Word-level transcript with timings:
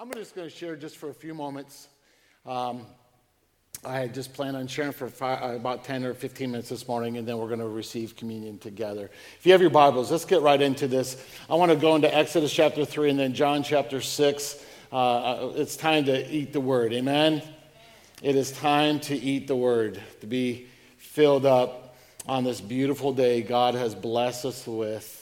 I'm 0.00 0.12
just 0.12 0.36
going 0.36 0.48
to 0.48 0.54
share 0.54 0.76
just 0.76 0.96
for 0.96 1.10
a 1.10 1.14
few 1.14 1.34
moments. 1.34 1.88
Um, 2.46 2.86
I 3.84 3.98
had 3.98 4.14
just 4.14 4.32
planned 4.32 4.56
on 4.56 4.68
sharing 4.68 4.92
for 4.92 5.08
five, 5.08 5.42
uh, 5.42 5.56
about 5.56 5.82
10 5.82 6.04
or 6.04 6.14
15 6.14 6.52
minutes 6.52 6.68
this 6.68 6.86
morning, 6.86 7.16
and 7.16 7.26
then 7.26 7.36
we're 7.36 7.48
going 7.48 7.58
to 7.58 7.66
receive 7.66 8.14
communion 8.14 8.58
together. 8.58 9.10
If 9.40 9.44
you 9.44 9.50
have 9.50 9.60
your 9.60 9.70
Bibles, 9.70 10.12
let's 10.12 10.24
get 10.24 10.40
right 10.40 10.62
into 10.62 10.86
this. 10.86 11.26
I 11.50 11.56
want 11.56 11.72
to 11.72 11.76
go 11.76 11.96
into 11.96 12.16
Exodus 12.16 12.52
chapter 12.52 12.84
3 12.84 13.10
and 13.10 13.18
then 13.18 13.34
John 13.34 13.64
chapter 13.64 14.00
6. 14.00 14.64
Uh, 14.92 14.96
uh, 14.96 15.52
it's 15.56 15.76
time 15.76 16.04
to 16.04 16.30
eat 16.30 16.52
the 16.52 16.60
word. 16.60 16.92
Amen? 16.92 17.42
It 18.22 18.36
is 18.36 18.52
time 18.52 19.00
to 19.00 19.16
eat 19.16 19.48
the 19.48 19.56
word, 19.56 20.00
to 20.20 20.28
be 20.28 20.68
filled 20.98 21.44
up 21.44 21.96
on 22.28 22.44
this 22.44 22.60
beautiful 22.60 23.12
day 23.12 23.42
God 23.42 23.74
has 23.74 23.96
blessed 23.96 24.44
us 24.44 24.64
with. 24.64 25.17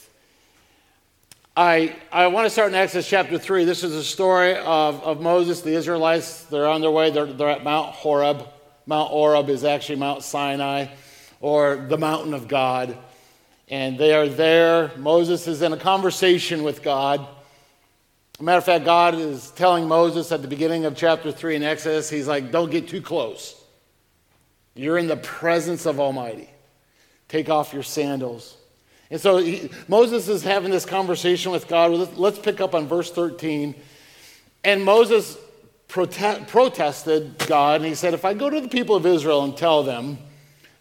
I, 1.57 1.95
I 2.11 2.27
want 2.27 2.45
to 2.45 2.51
start 2.51 2.69
in 2.69 2.75
Exodus 2.75 3.09
chapter 3.09 3.39
3. 3.39 3.65
This 3.65 3.83
is 3.83 3.93
the 3.93 4.03
story 4.03 4.55
of, 4.57 5.01
of 5.01 5.21
Moses, 5.21 5.61
the 5.61 5.73
Israelites. 5.73 6.43
They're 6.43 6.67
on 6.67 6.81
their 6.81 6.91
way, 6.91 7.09
they're, 7.09 7.25
they're 7.25 7.49
at 7.49 7.63
Mount 7.63 7.95
Horeb. 7.95 8.47
Mount 8.85 9.09
Horeb 9.09 9.49
is 9.49 9.63
actually 9.63 9.95
Mount 9.95 10.21
Sinai 10.21 10.85
or 11.41 11.87
the 11.89 11.97
mountain 11.97 12.35
of 12.35 12.47
God. 12.47 12.95
And 13.69 13.97
they 13.97 14.13
are 14.13 14.27
there. 14.27 14.91
Moses 14.97 15.47
is 15.47 15.63
in 15.63 15.73
a 15.73 15.77
conversation 15.77 16.61
with 16.61 16.83
God. 16.83 17.27
Matter 18.39 18.59
of 18.59 18.65
fact, 18.65 18.85
God 18.85 19.15
is 19.15 19.49
telling 19.49 19.87
Moses 19.87 20.31
at 20.31 20.43
the 20.43 20.47
beginning 20.47 20.85
of 20.85 20.95
chapter 20.95 21.31
3 21.31 21.55
in 21.55 21.63
Exodus, 21.63 22.07
He's 22.07 22.27
like, 22.27 22.51
don't 22.51 22.69
get 22.69 22.87
too 22.87 23.01
close. 23.01 23.59
You're 24.75 24.99
in 24.99 25.07
the 25.07 25.17
presence 25.17 25.87
of 25.87 25.99
Almighty. 25.99 26.51
Take 27.27 27.49
off 27.49 27.73
your 27.73 27.81
sandals. 27.81 28.57
And 29.09 29.19
so 29.21 29.37
he, 29.37 29.69
Moses 29.87 30.27
is 30.27 30.43
having 30.43 30.71
this 30.71 30.85
conversation 30.85 31.51
with 31.51 31.67
God. 31.67 31.91
Let's 32.17 32.39
pick 32.39 32.59
up 32.59 32.75
on 32.75 32.87
verse 32.87 33.11
13. 33.11 33.75
And 34.63 34.83
Moses 34.83 35.37
prote- 35.87 36.47
protested 36.47 37.37
God, 37.47 37.81
and 37.81 37.85
he 37.85 37.95
said, 37.95 38.13
If 38.13 38.25
I 38.25 38.33
go 38.33 38.49
to 38.49 38.59
the 38.59 38.67
people 38.67 38.95
of 38.95 39.05
Israel 39.05 39.43
and 39.43 39.55
tell 39.55 39.83
them, 39.83 40.17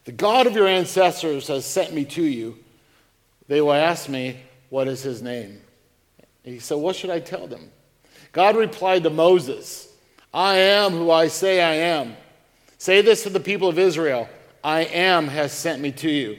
the 0.05 0.13
God 0.13 0.47
of 0.47 0.55
your 0.55 0.67
ancestors 0.67 1.49
has 1.49 1.65
sent 1.65 1.93
me 1.93 2.05
to 2.07 2.23
you, 2.23 2.59
they 3.49 3.61
will 3.61 3.73
ask 3.73 4.09
me, 4.09 4.41
What 4.71 4.89
is 4.89 5.03
his 5.03 5.23
name? 5.23 5.61
And 6.45 6.55
he 6.55 6.59
said, 6.59 6.77
What 6.77 6.97
should 6.97 7.11
I 7.11 7.21
tell 7.21 7.47
them? 7.47 7.71
God 8.33 8.57
replied 8.57 9.05
to 9.05 9.11
Moses, 9.11 9.89
I 10.35 10.57
am 10.57 10.93
who 10.93 11.11
I 11.11 11.29
say 11.29 11.63
I 11.63 11.75
am. 11.75 12.17
Say 12.79 13.01
this 13.03 13.23
to 13.23 13.31
the 13.31 13.41
people 13.41 13.69
of 13.69 13.79
Israel 13.79 14.29
I 14.63 14.81
am 14.83 15.29
has 15.29 15.53
sent 15.53 15.81
me 15.81 15.93
to 15.93 16.11
you. 16.11 16.39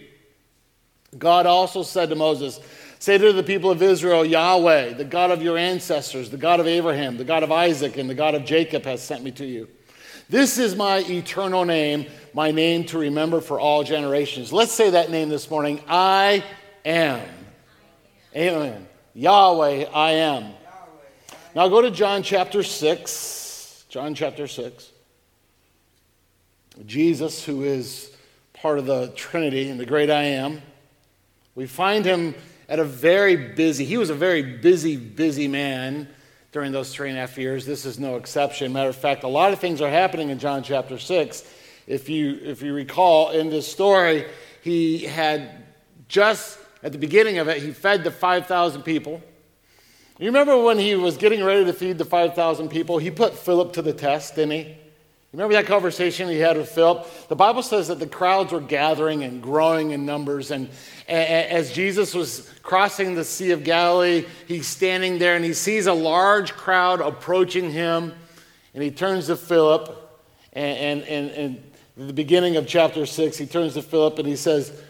God 1.17 1.45
also 1.45 1.83
said 1.83 2.09
to 2.09 2.15
Moses, 2.15 2.59
Say 2.99 3.17
to 3.17 3.31
the 3.31 3.43
people 3.43 3.69
of 3.69 3.81
Israel, 3.81 4.25
Yahweh, 4.25 4.93
the 4.93 5.05
God 5.05 5.29
of 5.29 5.41
your 5.41 5.57
ancestors, 5.57 6.29
the 6.29 6.37
God 6.37 6.59
of 6.59 6.67
Abraham, 6.67 7.17
the 7.17 7.23
God 7.23 7.43
of 7.43 7.51
Isaac, 7.51 7.97
and 7.97 8.09
the 8.09 8.15
God 8.15 8.33
of 8.33 8.43
Jacob 8.43 8.83
has 8.85 9.03
sent 9.03 9.23
me 9.23 9.31
to 9.33 9.45
you. 9.45 9.67
This 10.29 10.57
is 10.57 10.75
my 10.75 10.99
eternal 10.99 11.63
name, 11.63 12.07
my 12.33 12.51
name 12.51 12.85
to 12.85 12.97
remember 12.97 13.39
for 13.39 13.59
all 13.59 13.83
generations. 13.83 14.51
Let's 14.51 14.73
say 14.73 14.89
that 14.89 15.11
name 15.11 15.29
this 15.29 15.49
morning 15.49 15.79
I 15.87 16.43
am. 16.85 17.21
Amen. 18.35 18.87
Yahweh, 19.13 19.85
I 19.93 20.11
am. 20.11 20.53
Now 21.55 21.69
go 21.69 21.81
to 21.81 21.91
John 21.91 22.23
chapter 22.23 22.61
6. 22.61 23.85
John 23.89 24.15
chapter 24.15 24.47
6. 24.47 24.91
Jesus, 26.85 27.43
who 27.43 27.63
is 27.63 28.11
part 28.53 28.79
of 28.79 28.85
the 28.85 29.07
Trinity 29.15 29.69
and 29.69 29.79
the 29.79 29.85
great 29.85 30.09
I 30.09 30.23
am. 30.23 30.61
We 31.57 31.65
find 31.65 32.05
him 32.05 32.35
at 32.69 32.77
a 32.77 32.83
very 32.83 33.35
busy, 33.35 33.83
he 33.83 33.97
was 33.97 34.11
a 34.11 34.13
very 34.13 34.43
busy, 34.43 34.95
busy 34.95 35.47
man 35.47 36.07
during 36.51 36.71
those 36.71 36.93
three 36.93 37.09
and 37.09 37.17
a 37.17 37.21
half 37.21 37.35
years. 37.35 37.65
This 37.65 37.83
is 37.83 37.97
no 37.97 38.15
exception. 38.15 38.71
Matter 38.71 38.89
of 38.89 38.95
fact, 38.95 39.23
a 39.23 39.27
lot 39.27 39.51
of 39.51 39.57
things 39.57 39.81
are 39.81 39.89
happening 39.89 40.29
in 40.29 40.37
John 40.37 40.61
chapter 40.61 40.99
6. 40.99 41.51
If 41.87 42.09
you, 42.09 42.39
if 42.43 42.61
you 42.61 42.75
recall 42.75 43.31
in 43.31 43.49
this 43.49 43.67
story, 43.67 44.27
he 44.61 44.99
had 44.99 45.63
just 46.07 46.59
at 46.83 46.91
the 46.91 46.99
beginning 46.99 47.39
of 47.39 47.47
it, 47.47 47.57
he 47.57 47.71
fed 47.71 48.03
the 48.03 48.11
5,000 48.11 48.83
people. 48.83 49.19
You 50.19 50.27
remember 50.27 50.61
when 50.61 50.77
he 50.77 50.93
was 50.93 51.17
getting 51.17 51.43
ready 51.43 51.65
to 51.65 51.73
feed 51.73 51.97
the 51.97 52.05
5,000 52.05 52.69
people? 52.69 52.99
He 52.99 53.09
put 53.09 53.33
Philip 53.33 53.73
to 53.73 53.81
the 53.81 53.93
test, 53.93 54.35
didn't 54.35 54.51
he? 54.51 54.77
Remember 55.37 55.53
that 55.53 55.67
conversation 55.67 56.29
he 56.29 56.39
had 56.39 56.57
with 56.57 56.69
Philip? 56.69 57.27
The 57.27 57.35
Bible 57.35 57.61
says 57.61 57.89
that 57.89 57.99
the 57.99 58.07
crowds 58.07 58.51
were 58.51 58.59
gathering 58.59 59.23
and 59.23 59.39
growing 59.39 59.91
in 59.91 60.03
numbers. 60.03 60.49
And 60.49 60.67
as 61.07 61.71
Jesus 61.71 62.15
was 62.15 62.51
crossing 62.63 63.13
the 63.13 63.23
Sea 63.23 63.51
of 63.51 63.63
Galilee, 63.63 64.25
he's 64.47 64.65
standing 64.65 65.19
there 65.19 65.35
and 65.35 65.45
he 65.45 65.53
sees 65.53 65.85
a 65.85 65.93
large 65.93 66.53
crowd 66.53 67.01
approaching 67.01 67.69
him. 67.69 68.13
And 68.73 68.81
he 68.81 68.89
turns 68.89 69.27
to 69.27 69.35
Philip. 69.35 69.95
And, 70.53 71.03
and, 71.03 71.29
and, 71.29 71.63
the 71.97 72.13
beginning 72.13 72.55
of 72.57 72.65
chapter 72.65 73.05
6, 73.05 73.37
he 73.37 73.45
turns 73.45 73.75
to 73.75 73.83
Philip 73.83 74.17
and 74.17 74.27
he 74.27 74.35
says, 74.35 74.81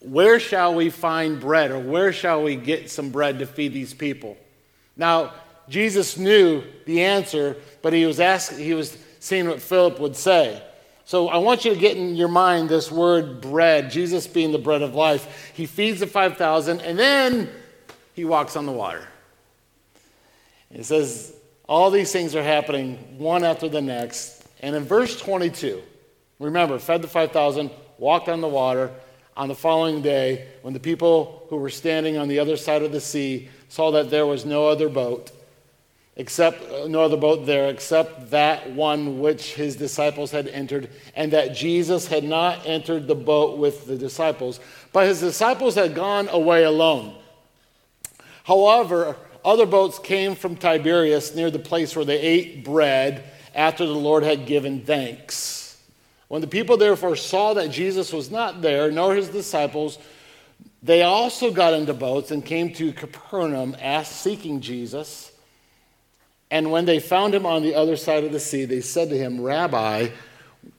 Where 0.00 0.38
shall 0.38 0.76
we 0.76 0.90
find 0.90 1.40
bread? 1.40 1.72
Or 1.72 1.80
where 1.80 2.12
shall 2.12 2.44
we 2.44 2.54
get 2.54 2.88
some 2.88 3.10
bread 3.10 3.40
to 3.40 3.46
feed 3.46 3.72
these 3.72 3.94
people? 3.94 4.36
Now, 4.96 5.32
Jesus 5.68 6.16
knew 6.16 6.62
the 6.86 7.02
answer, 7.02 7.56
but 7.80 7.92
he 7.92 8.06
was 8.06 8.20
asking, 8.20 8.58
he 8.58 8.74
was 8.74 8.96
seeing 9.22 9.46
what 9.46 9.62
Philip 9.62 10.00
would 10.00 10.16
say. 10.16 10.60
So 11.04 11.28
I 11.28 11.36
want 11.36 11.64
you 11.64 11.72
to 11.72 11.78
get 11.78 11.96
in 11.96 12.16
your 12.16 12.26
mind 12.26 12.68
this 12.68 12.90
word 12.90 13.40
bread, 13.40 13.88
Jesus 13.88 14.26
being 14.26 14.50
the 14.50 14.58
bread 14.58 14.82
of 14.82 14.96
life. 14.96 15.52
He 15.54 15.64
feeds 15.64 16.00
the 16.00 16.08
5,000 16.08 16.80
and 16.80 16.98
then 16.98 17.48
he 18.14 18.24
walks 18.24 18.56
on 18.56 18.66
the 18.66 18.72
water. 18.72 19.06
It 20.72 20.84
says 20.84 21.36
all 21.68 21.92
these 21.92 22.10
things 22.10 22.34
are 22.34 22.42
happening 22.42 22.96
one 23.16 23.44
after 23.44 23.68
the 23.68 23.80
next. 23.80 24.44
And 24.60 24.74
in 24.74 24.82
verse 24.82 25.20
22, 25.20 25.80
remember, 26.40 26.80
fed 26.80 27.00
the 27.00 27.06
5,000, 27.08 27.70
walked 27.98 28.28
on 28.28 28.40
the 28.40 28.48
water. 28.48 28.90
On 29.36 29.46
the 29.46 29.54
following 29.54 30.02
day, 30.02 30.48
when 30.62 30.74
the 30.74 30.80
people 30.80 31.46
who 31.48 31.58
were 31.58 31.70
standing 31.70 32.18
on 32.18 32.26
the 32.26 32.40
other 32.40 32.56
side 32.56 32.82
of 32.82 32.90
the 32.90 33.00
sea 33.00 33.50
saw 33.68 33.92
that 33.92 34.10
there 34.10 34.26
was 34.26 34.44
no 34.44 34.66
other 34.66 34.88
boat, 34.88 35.30
except 36.16 36.70
uh, 36.70 36.86
no 36.88 37.02
other 37.02 37.16
boat 37.16 37.46
there 37.46 37.70
except 37.70 38.30
that 38.30 38.70
one 38.72 39.20
which 39.20 39.54
his 39.54 39.76
disciples 39.76 40.30
had 40.30 40.46
entered 40.48 40.90
and 41.16 41.32
that 41.32 41.54
jesus 41.54 42.06
had 42.06 42.22
not 42.22 42.60
entered 42.66 43.06
the 43.06 43.14
boat 43.14 43.58
with 43.58 43.86
the 43.86 43.96
disciples. 43.96 44.60
But 44.92 45.06
his 45.06 45.20
disciples 45.20 45.74
had 45.74 45.94
gone 45.94 46.28
away 46.28 46.64
alone. 46.64 47.14
However 48.44 49.16
other 49.44 49.66
boats 49.66 49.98
came 49.98 50.34
from 50.34 50.56
tiberias 50.56 51.34
near 51.34 51.50
the 51.50 51.58
place 51.58 51.96
where 51.96 52.04
they 52.04 52.20
ate 52.20 52.64
bread 52.64 53.24
after 53.54 53.86
the 53.86 53.92
lord 53.92 54.22
had 54.22 54.46
given 54.46 54.82
thanks. 54.82 55.60
When 56.28 56.40
the 56.40 56.46
people 56.46 56.76
therefore 56.76 57.16
saw 57.16 57.54
that 57.54 57.70
jesus 57.70 58.12
was 58.12 58.30
not 58.30 58.60
there 58.60 58.90
nor 58.90 59.14
his 59.14 59.28
disciples 59.30 59.98
they 60.84 61.02
also 61.02 61.52
got 61.52 61.74
into 61.74 61.94
boats 61.94 62.30
and 62.30 62.44
came 62.44 62.74
to 62.74 62.92
capernaum 62.92 63.74
asked 63.80 64.20
seeking 64.20 64.60
jesus 64.60 65.31
and 66.52 66.70
when 66.70 66.84
they 66.84 67.00
found 67.00 67.34
him 67.34 67.46
on 67.46 67.62
the 67.62 67.74
other 67.74 67.96
side 67.96 68.24
of 68.24 68.30
the 68.30 68.38
sea, 68.38 68.66
they 68.66 68.82
said 68.82 69.08
to 69.08 69.16
him, 69.16 69.40
Rabbi, 69.40 70.10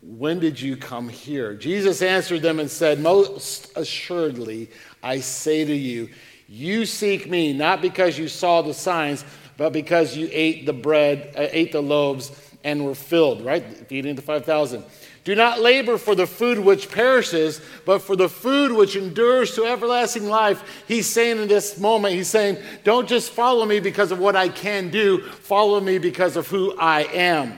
when 0.04 0.40
did 0.40 0.62
you 0.62 0.78
come 0.78 1.10
here? 1.10 1.56
Jesus 1.56 2.04
answered 2.04 2.44
them 2.44 2.60
and 2.60 2.70
said, 2.70 3.00
Most 3.00 3.76
assuredly, 3.76 4.70
I 5.02 5.20
say 5.20 5.66
to 5.66 5.74
you, 5.76 6.10
you 6.48 6.86
seek 6.86 7.28
me 7.28 7.54
not 7.54 7.82
because 7.82 8.20
you 8.20 8.28
saw 8.28 8.62
the 8.62 8.76
signs, 8.76 9.26
but 9.58 9.74
because 9.74 10.16
you 10.16 10.30
ate 10.32 10.68
the 10.68 10.74
bread, 10.74 11.34
uh, 11.36 11.48
ate 11.50 11.72
the 11.72 11.82
loaves, 11.82 12.32
and 12.64 12.86
were 12.86 12.94
filled, 12.94 13.44
right? 13.44 13.64
Feeding 13.88 14.14
the 14.14 14.22
5,000. 14.22 14.84
Do 15.24 15.36
not 15.36 15.62
labor 15.62 15.98
for 15.98 16.16
the 16.16 16.28
food 16.28 16.60
which 16.60 16.92
perishes, 16.92 17.62
but 17.86 18.00
for 18.00 18.16
the 18.16 18.28
food 18.28 18.74
which 18.74 18.98
endures 18.98 19.56
to 19.56 19.66
everlasting 19.66 20.28
life. 20.28 20.84
He's 20.86 21.08
saying 21.08 21.42
in 21.42 21.48
this 21.48 21.78
moment, 21.78 22.16
he's 22.16 22.30
saying, 22.30 22.58
don't 22.84 23.08
just 23.08 23.32
follow 23.32 23.66
me 23.66 23.80
because 23.80 24.12
of 24.12 24.20
what 24.20 24.36
I 24.36 24.50
can 24.50 24.90
do, 24.90 25.22
follow 25.22 25.80
me 25.80 25.98
because 25.98 26.36
of 26.36 26.48
who 26.48 26.78
I 26.78 27.04
am. 27.04 27.58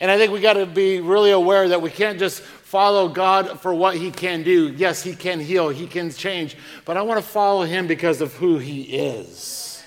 And 0.00 0.10
I 0.10 0.16
think 0.16 0.32
we 0.32 0.40
got 0.40 0.52
to 0.52 0.66
be 0.66 1.00
really 1.00 1.32
aware 1.32 1.68
that 1.68 1.82
we 1.82 1.90
can't 1.90 2.20
just 2.20 2.40
follow 2.40 3.08
God 3.08 3.60
for 3.60 3.74
what 3.74 3.96
he 3.96 4.12
can 4.12 4.44
do. 4.44 4.72
Yes, 4.76 5.02
he 5.02 5.16
can 5.16 5.40
heal, 5.40 5.70
he 5.70 5.86
can 5.88 6.10
change, 6.12 6.56
but 6.84 6.96
I 6.96 7.02
want 7.02 7.24
to 7.24 7.28
follow 7.28 7.64
him 7.64 7.88
because 7.88 8.20
of 8.20 8.32
who 8.34 8.58
he 8.58 8.82
is. 8.82 9.82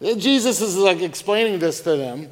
Jesus 0.00 0.60
is 0.60 0.76
like 0.76 1.00
explaining 1.00 1.58
this 1.58 1.80
to 1.80 1.96
them. 1.96 2.30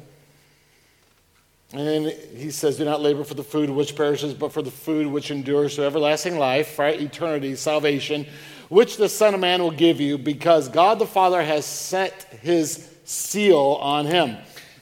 And 1.77 2.07
he 2.35 2.51
says, 2.51 2.77
Do 2.77 2.85
not 2.85 3.01
labor 3.01 3.23
for 3.23 3.33
the 3.33 3.43
food 3.43 3.69
which 3.69 3.95
perishes, 3.95 4.33
but 4.33 4.51
for 4.51 4.61
the 4.61 4.71
food 4.71 5.07
which 5.07 5.31
endures 5.31 5.75
to 5.75 5.83
everlasting 5.83 6.37
life, 6.37 6.79
right? 6.79 6.99
Eternity, 6.99 7.55
salvation, 7.55 8.25
which 8.69 8.97
the 8.97 9.09
Son 9.09 9.33
of 9.33 9.39
Man 9.39 9.61
will 9.61 9.71
give 9.71 9.99
you, 9.99 10.17
because 10.17 10.69
God 10.69 10.99
the 10.99 11.05
Father 11.05 11.43
has 11.43 11.65
set 11.65 12.23
his 12.41 12.89
seal 13.03 13.77
on 13.81 14.05
him. 14.05 14.37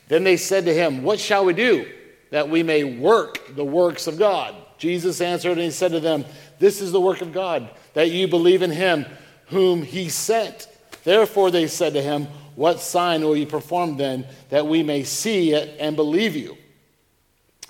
Then 0.08 0.24
they 0.24 0.38
said 0.38 0.66
to 0.66 0.74
him, 0.74 1.04
What 1.04 1.20
shall 1.20 1.46
we 1.46 1.54
do 1.54 1.92
that 2.30 2.50
we 2.50 2.64
may 2.64 2.84
work 2.84 3.56
the 3.56 3.66
works 3.66 4.08
of 4.08 4.18
God? 4.18 4.56
Jesus 4.78 5.22
answered 5.22 5.54
and 5.54 5.62
he 5.62 5.72
said 5.72 5.92
to 5.92 6.00
them, 6.00 6.26
This 6.60 6.82
is 6.82 6.92
the 6.92 7.02
work 7.02 7.22
of 7.22 7.34
God, 7.34 7.70
that 7.94 8.12
you 8.12 8.28
believe 8.28 8.62
in 8.62 8.72
him 8.72 9.06
whom 9.48 9.82
he 9.82 10.10
sent. 10.10 10.68
Therefore 11.04 11.52
they 11.52 11.68
said 11.68 11.94
to 11.94 12.02
him, 12.02 12.28
What 12.56 12.80
sign 12.80 13.24
will 13.24 13.36
you 13.36 13.46
perform 13.46 13.98
then 13.98 14.26
that 14.50 14.68
we 14.68 14.84
may 14.84 15.04
see 15.04 15.54
it 15.54 15.78
and 15.80 15.96
believe 15.96 16.36
you? 16.36 16.58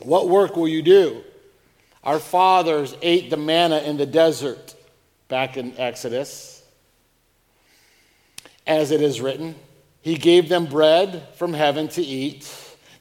What 0.06 0.30
work 0.30 0.56
will 0.56 0.68
you 0.68 0.82
do? 0.82 1.24
Our 2.04 2.20
fathers 2.20 2.96
ate 3.02 3.30
the 3.30 3.38
manna 3.38 3.80
in 3.80 3.98
the 3.98 4.06
desert, 4.06 4.76
back 5.30 5.58
in 5.58 5.78
Exodus. 5.78 6.62
As 8.68 8.92
it 8.92 9.02
is 9.02 9.22
written, 9.22 9.56
He 10.02 10.16
gave 10.16 10.50
them 10.50 10.66
bread 10.66 11.28
from 11.36 11.54
heaven 11.54 11.88
to 11.90 12.02
eat. 12.02 12.52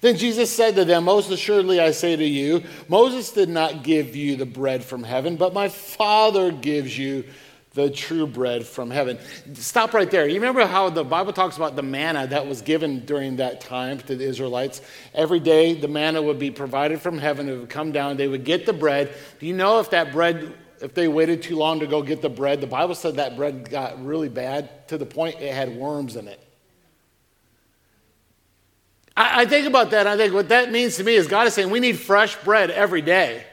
Then 0.01 0.17
Jesus 0.17 0.51
said 0.51 0.75
to 0.77 0.85
them, 0.85 1.05
Most 1.05 1.31
assuredly 1.31 1.79
I 1.79 1.93
say 1.93 2.17
to 2.17 2.25
you, 2.25 2.65
Moses 2.89 3.31
did 3.31 3.49
not 3.49 3.85
give 3.85 4.17
you 4.17 4.37
the 4.37 4.47
bread 4.47 4.85
from 4.85 5.05
heaven, 5.05 5.37
but 5.37 5.55
my 5.55 5.69
Father 5.69 6.51
gives 6.51 6.99
you 6.99 7.25
the 7.75 7.89
true 7.91 8.27
bread 8.27 8.67
from 8.67 8.91
heaven. 8.91 9.19
Stop 9.55 9.95
right 9.95 10.11
there. 10.11 10.29
You 10.29 10.35
remember 10.35 10.67
how 10.67 10.91
the 10.91 11.05
Bible 11.05 11.33
talks 11.33 11.57
about 11.57 11.75
the 11.75 11.83
manna 11.83 12.27
that 12.27 12.47
was 12.47 12.61
given 12.61 13.05
during 13.07 13.37
that 13.37 13.63
time 13.63 13.99
to 14.01 14.15
the 14.15 14.25
Israelites? 14.25 14.83
Every 15.15 15.41
day 15.41 15.75
the 15.75 15.89
manna 15.89 16.21
would 16.21 16.39
be 16.39 16.51
provided 16.51 17.01
from 17.01 17.19
heaven, 17.19 17.49
it 17.49 17.57
would 17.57 17.71
come 17.71 17.93
down, 17.93 18.17
they 18.17 18.29
would 18.29 18.45
get 18.45 18.67
the 18.67 18.75
bread. 18.75 19.13
Do 19.41 19.47
you 19.47 19.55
know 19.55 19.81
if 19.81 19.91
that 19.91 20.13
bread, 20.13 20.55
if 20.83 20.93
they 20.93 21.09
waited 21.09 21.43
too 21.43 21.57
long 21.57 21.81
to 21.81 21.87
go 21.87 22.03
get 22.03 22.21
the 22.21 22.29
bread, 22.29 22.61
the 22.61 22.67
Bible 22.67 22.95
said 22.95 23.17
that 23.17 23.37
bread 23.37 23.71
got 23.71 24.05
really 24.05 24.29
bad 24.29 24.89
to 24.89 24.99
the 24.99 25.07
point 25.07 25.41
it 25.41 25.55
had 25.55 25.75
worms 25.75 26.17
in 26.17 26.29
it. 26.29 26.41
I, 29.17 29.43
I 29.43 29.45
think 29.47 29.67
about 29.67 29.93
that, 29.93 30.07
I 30.07 30.19
think 30.19 30.35
what 30.35 30.51
that 30.51 30.71
means 30.71 30.97
to 30.97 31.05
me 31.05 31.15
is 31.15 31.27
God 31.27 31.47
is 31.47 31.55
saying 31.55 31.71
we 31.71 31.81
need 31.81 31.99
fresh 31.99 32.37
bread 32.45 32.71
every 32.71 33.03
day. 33.03 33.45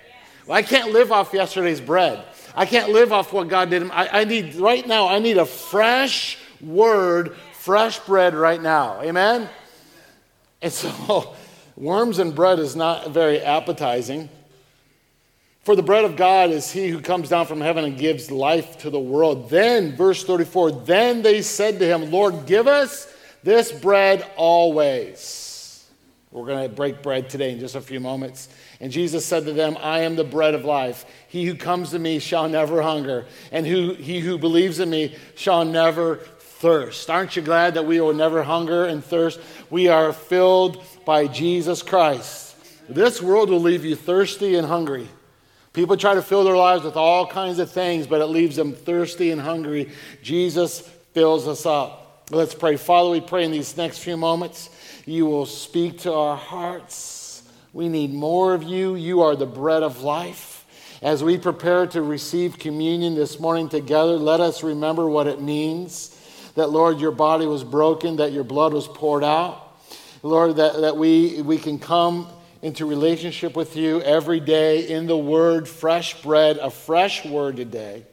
Well, 0.46 0.58
I 0.58 0.62
can't 0.62 0.92
live 0.92 1.12
off 1.14 1.34
yesterday's 1.34 1.80
bread. 1.80 2.26
I 2.56 2.66
can't 2.66 2.92
live 2.92 3.12
off 3.12 3.34
what 3.34 3.48
God 3.48 3.70
did. 3.70 3.90
I, 3.92 4.22
I 4.22 4.24
need, 4.24 4.56
right 4.56 4.86
now, 4.86 5.08
I 5.08 5.20
need 5.20 5.38
a 5.38 5.46
fresh 5.46 6.38
word, 6.62 7.36
fresh 7.54 8.00
bread 8.00 8.34
right 8.34 8.62
now. 8.62 9.02
Amen? 9.02 9.50
And 10.62 10.72
so, 10.72 11.36
worms 11.78 12.20
and 12.20 12.36
bread 12.36 12.60
is 12.60 12.76
not 12.76 13.12
very 13.12 13.40
appetizing. 13.40 14.30
For 15.64 15.76
the 15.76 15.84
bread 15.84 16.06
of 16.06 16.16
God 16.16 16.50
is 16.50 16.72
he 16.72 16.88
who 16.90 17.02
comes 17.02 17.30
down 17.30 17.46
from 17.46 17.62
heaven 17.62 17.86
and 17.86 17.98
gives 17.98 18.32
life 18.32 18.80
to 18.80 18.90
the 18.90 19.00
world. 19.00 19.50
Then, 19.50 19.96
verse 19.96 20.24
34, 20.24 20.72
then 20.72 21.22
they 21.22 21.42
said 21.42 21.80
to 21.80 21.86
him, 21.86 22.12
Lord, 22.12 22.46
give 22.46 22.68
us 22.68 23.12
this 23.44 23.72
bread 23.72 24.26
always. 24.36 25.49
We're 26.32 26.46
going 26.46 26.70
to 26.70 26.76
break 26.76 27.02
bread 27.02 27.28
today 27.28 27.52
in 27.54 27.60
just 27.60 27.74
a 27.74 27.82
few 27.82 28.00
moments. 28.00 28.50
And 28.80 28.92
Jesus 28.92 29.26
said 29.26 29.46
to 29.46 29.54
them, 29.54 29.76
I 29.82 30.02
am 30.02 30.16
the 30.16 30.24
bread 30.24 30.54
of 30.54 30.64
life. 30.64 31.06
He 31.28 31.46
who 31.46 31.56
comes 31.56 31.90
to 31.90 32.00
me 32.00 32.20
shall 32.20 32.48
never 32.48 32.84
hunger, 32.84 33.26
and 33.52 33.66
who, 33.66 33.96
he 33.96 34.20
who 34.20 34.38
believes 34.38 34.80
in 34.80 34.92
me 34.92 35.16
shall 35.36 35.66
never 35.66 36.18
thirst. 36.18 37.10
Aren't 37.10 37.36
you 37.36 37.42
glad 37.42 37.74
that 37.74 37.86
we 37.86 38.00
will 38.00 38.14
never 38.14 38.44
hunger 38.44 38.86
and 38.86 39.04
thirst? 39.04 39.40
We 39.72 39.88
are 39.88 40.14
filled 40.14 40.84
by 41.04 41.26
Jesus 41.26 41.82
Christ. 41.82 42.56
This 42.88 43.22
world 43.22 43.50
will 43.50 43.62
leave 43.62 43.84
you 43.84 43.96
thirsty 43.96 44.56
and 44.56 44.68
hungry. 44.68 45.08
People 45.74 45.98
try 45.98 46.14
to 46.14 46.22
fill 46.22 46.44
their 46.44 46.58
lives 46.58 46.84
with 46.84 46.96
all 46.96 47.26
kinds 47.26 47.58
of 47.58 47.72
things, 47.72 48.06
but 48.06 48.22
it 48.22 48.26
leaves 48.26 48.56
them 48.56 48.74
thirsty 48.74 49.32
and 49.32 49.42
hungry. 49.42 49.92
Jesus 50.22 50.82
fills 51.14 51.48
us 51.48 51.66
up. 51.66 52.28
Let's 52.32 52.54
pray. 52.54 52.76
Father, 52.76 53.10
we 53.10 53.22
pray 53.22 53.46
in 53.46 53.52
these 53.52 53.78
next 53.78 54.00
few 54.00 54.18
moments 54.18 54.70
you 55.10 55.26
will 55.26 55.46
speak 55.46 56.00
to 56.00 56.14
our 56.14 56.38
hearts. 56.38 57.44
We 57.74 57.90
need 57.90 58.14
more 58.14 58.54
of 58.54 58.64
you. 58.64 58.96
You 58.96 59.22
are 59.22 59.36
the 59.36 59.46
bread 59.46 59.84
of 59.84 60.02
life. 60.02 60.66
As 61.02 61.24
we 61.24 61.38
prepare 61.38 61.88
to 61.88 62.02
receive 62.02 62.60
communion 62.60 63.16
this 63.16 63.40
morning 63.40 63.70
together, 63.70 64.18
let 64.18 64.40
us 64.40 64.64
remember 64.64 65.08
what 65.08 65.28
it 65.28 65.42
means 65.42 66.16
that, 66.56 66.72
Lord, 66.72 67.00
your 67.00 67.12
body 67.12 67.46
was 67.46 67.64
broken, 67.64 68.18
that 68.18 68.34
your 68.34 68.44
blood 68.44 68.74
was 68.74 68.88
poured 68.88 69.24
out. 69.24 69.78
Lord, 70.24 70.58
that, 70.58 70.82
that 70.82 70.98
we, 70.98 71.42
we 71.42 71.58
can 71.58 71.80
come 71.80 72.28
into 72.62 72.86
relationship 72.86 73.56
with 73.56 73.78
you 73.78 74.02
every 74.02 74.42
day 74.42 74.90
in 74.90 75.08
the 75.08 75.18
Word, 75.18 75.68
fresh 75.68 76.22
bread, 76.22 76.58
a 76.58 76.70
fresh 76.70 77.26
word 77.26 77.56
today. 77.56 78.06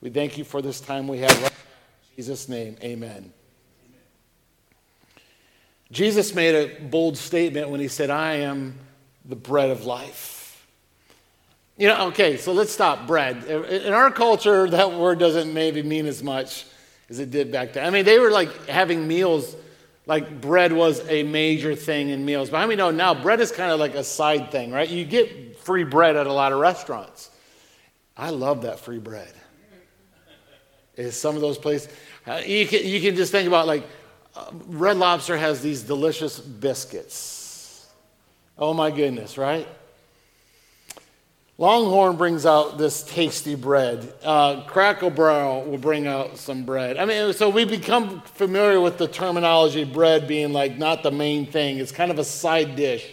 We 0.00 0.08
thank 0.08 0.38
you 0.38 0.44
for 0.44 0.62
this 0.62 0.80
time 0.80 1.06
we 1.06 1.18
have. 1.18 1.42
In 1.42 1.50
Jesus' 2.16 2.48
name, 2.48 2.76
amen. 2.82 3.32
Jesus 5.92 6.34
made 6.34 6.54
a 6.54 6.80
bold 6.80 7.18
statement 7.18 7.68
when 7.68 7.78
he 7.78 7.86
said, 7.86 8.08
I 8.08 8.36
am 8.36 8.78
the 9.26 9.36
bread 9.36 9.70
of 9.70 9.84
life. 9.84 10.66
You 11.76 11.88
know, 11.88 12.08
okay, 12.08 12.38
so 12.38 12.52
let's 12.52 12.72
stop 12.72 13.06
bread. 13.06 13.44
In 13.44 13.92
our 13.92 14.10
culture, 14.10 14.68
that 14.70 14.92
word 14.92 15.18
doesn't 15.18 15.52
maybe 15.52 15.82
mean 15.82 16.06
as 16.06 16.22
much 16.22 16.64
as 17.10 17.18
it 17.18 17.30
did 17.30 17.52
back 17.52 17.74
then. 17.74 17.86
I 17.86 17.90
mean, 17.90 18.06
they 18.06 18.18
were 18.18 18.30
like 18.30 18.66
having 18.66 19.06
meals, 19.06 19.54
like 20.06 20.40
bread 20.40 20.72
was 20.72 21.06
a 21.08 21.24
major 21.24 21.74
thing 21.74 22.08
in 22.08 22.24
meals. 22.24 22.48
But 22.48 22.58
I 22.58 22.66
mean, 22.66 22.78
no, 22.78 22.90
now 22.90 23.14
bread 23.14 23.40
is 23.40 23.52
kind 23.52 23.70
of 23.70 23.78
like 23.78 23.94
a 23.94 24.04
side 24.04 24.50
thing, 24.50 24.72
right? 24.72 24.88
You 24.88 25.04
get 25.04 25.58
free 25.58 25.84
bread 25.84 26.16
at 26.16 26.26
a 26.26 26.32
lot 26.32 26.52
of 26.52 26.58
restaurants. 26.58 27.30
I 28.16 28.30
love 28.30 28.62
that 28.62 28.80
free 28.80 28.98
bread. 28.98 29.32
Is 30.96 31.18
some 31.18 31.34
of 31.34 31.40
those 31.40 31.58
places, 31.58 31.92
uh, 32.26 32.42
you, 32.44 32.66
can, 32.66 32.86
you 32.86 33.00
can 33.00 33.16
just 33.16 33.32
think 33.32 33.48
about 33.48 33.66
like, 33.66 33.86
Red 34.66 34.96
Lobster 34.96 35.36
has 35.36 35.60
these 35.60 35.82
delicious 35.82 36.38
biscuits. 36.38 37.86
Oh 38.58 38.72
my 38.72 38.90
goodness, 38.90 39.36
right? 39.36 39.66
Longhorn 41.58 42.16
brings 42.16 42.46
out 42.46 42.78
this 42.78 43.02
tasty 43.04 43.54
bread. 43.54 44.12
Uh, 44.24 44.62
Cracker 44.62 45.10
Barrel 45.10 45.62
will 45.64 45.78
bring 45.78 46.06
out 46.06 46.38
some 46.38 46.64
bread. 46.64 46.96
I 46.96 47.04
mean, 47.04 47.32
so 47.34 47.50
we 47.50 47.64
become 47.64 48.20
familiar 48.22 48.80
with 48.80 48.98
the 48.98 49.06
terminology 49.06 49.84
bread 49.84 50.26
being 50.26 50.52
like 50.52 50.78
not 50.78 51.02
the 51.02 51.10
main 51.10 51.46
thing, 51.46 51.78
it's 51.78 51.92
kind 51.92 52.10
of 52.10 52.18
a 52.18 52.24
side 52.24 52.74
dish. 52.74 53.06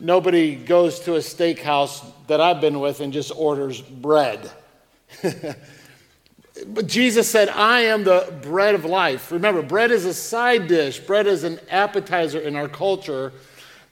Nobody 0.00 0.56
goes 0.56 0.98
to 1.00 1.14
a 1.14 1.18
steakhouse 1.18 2.04
that 2.26 2.40
I've 2.40 2.60
been 2.60 2.80
with 2.80 3.00
and 3.00 3.12
just 3.12 3.30
orders 3.36 3.80
bread. 3.80 4.50
But 6.66 6.86
Jesus 6.86 7.28
said, 7.28 7.48
I 7.48 7.80
am 7.80 8.04
the 8.04 8.32
bread 8.42 8.74
of 8.74 8.84
life. 8.84 9.32
Remember, 9.32 9.60
bread 9.60 9.90
is 9.90 10.04
a 10.04 10.14
side 10.14 10.68
dish, 10.68 11.00
bread 11.00 11.26
is 11.26 11.42
an 11.42 11.58
appetizer 11.68 12.38
in 12.38 12.54
our 12.54 12.68
culture. 12.68 13.32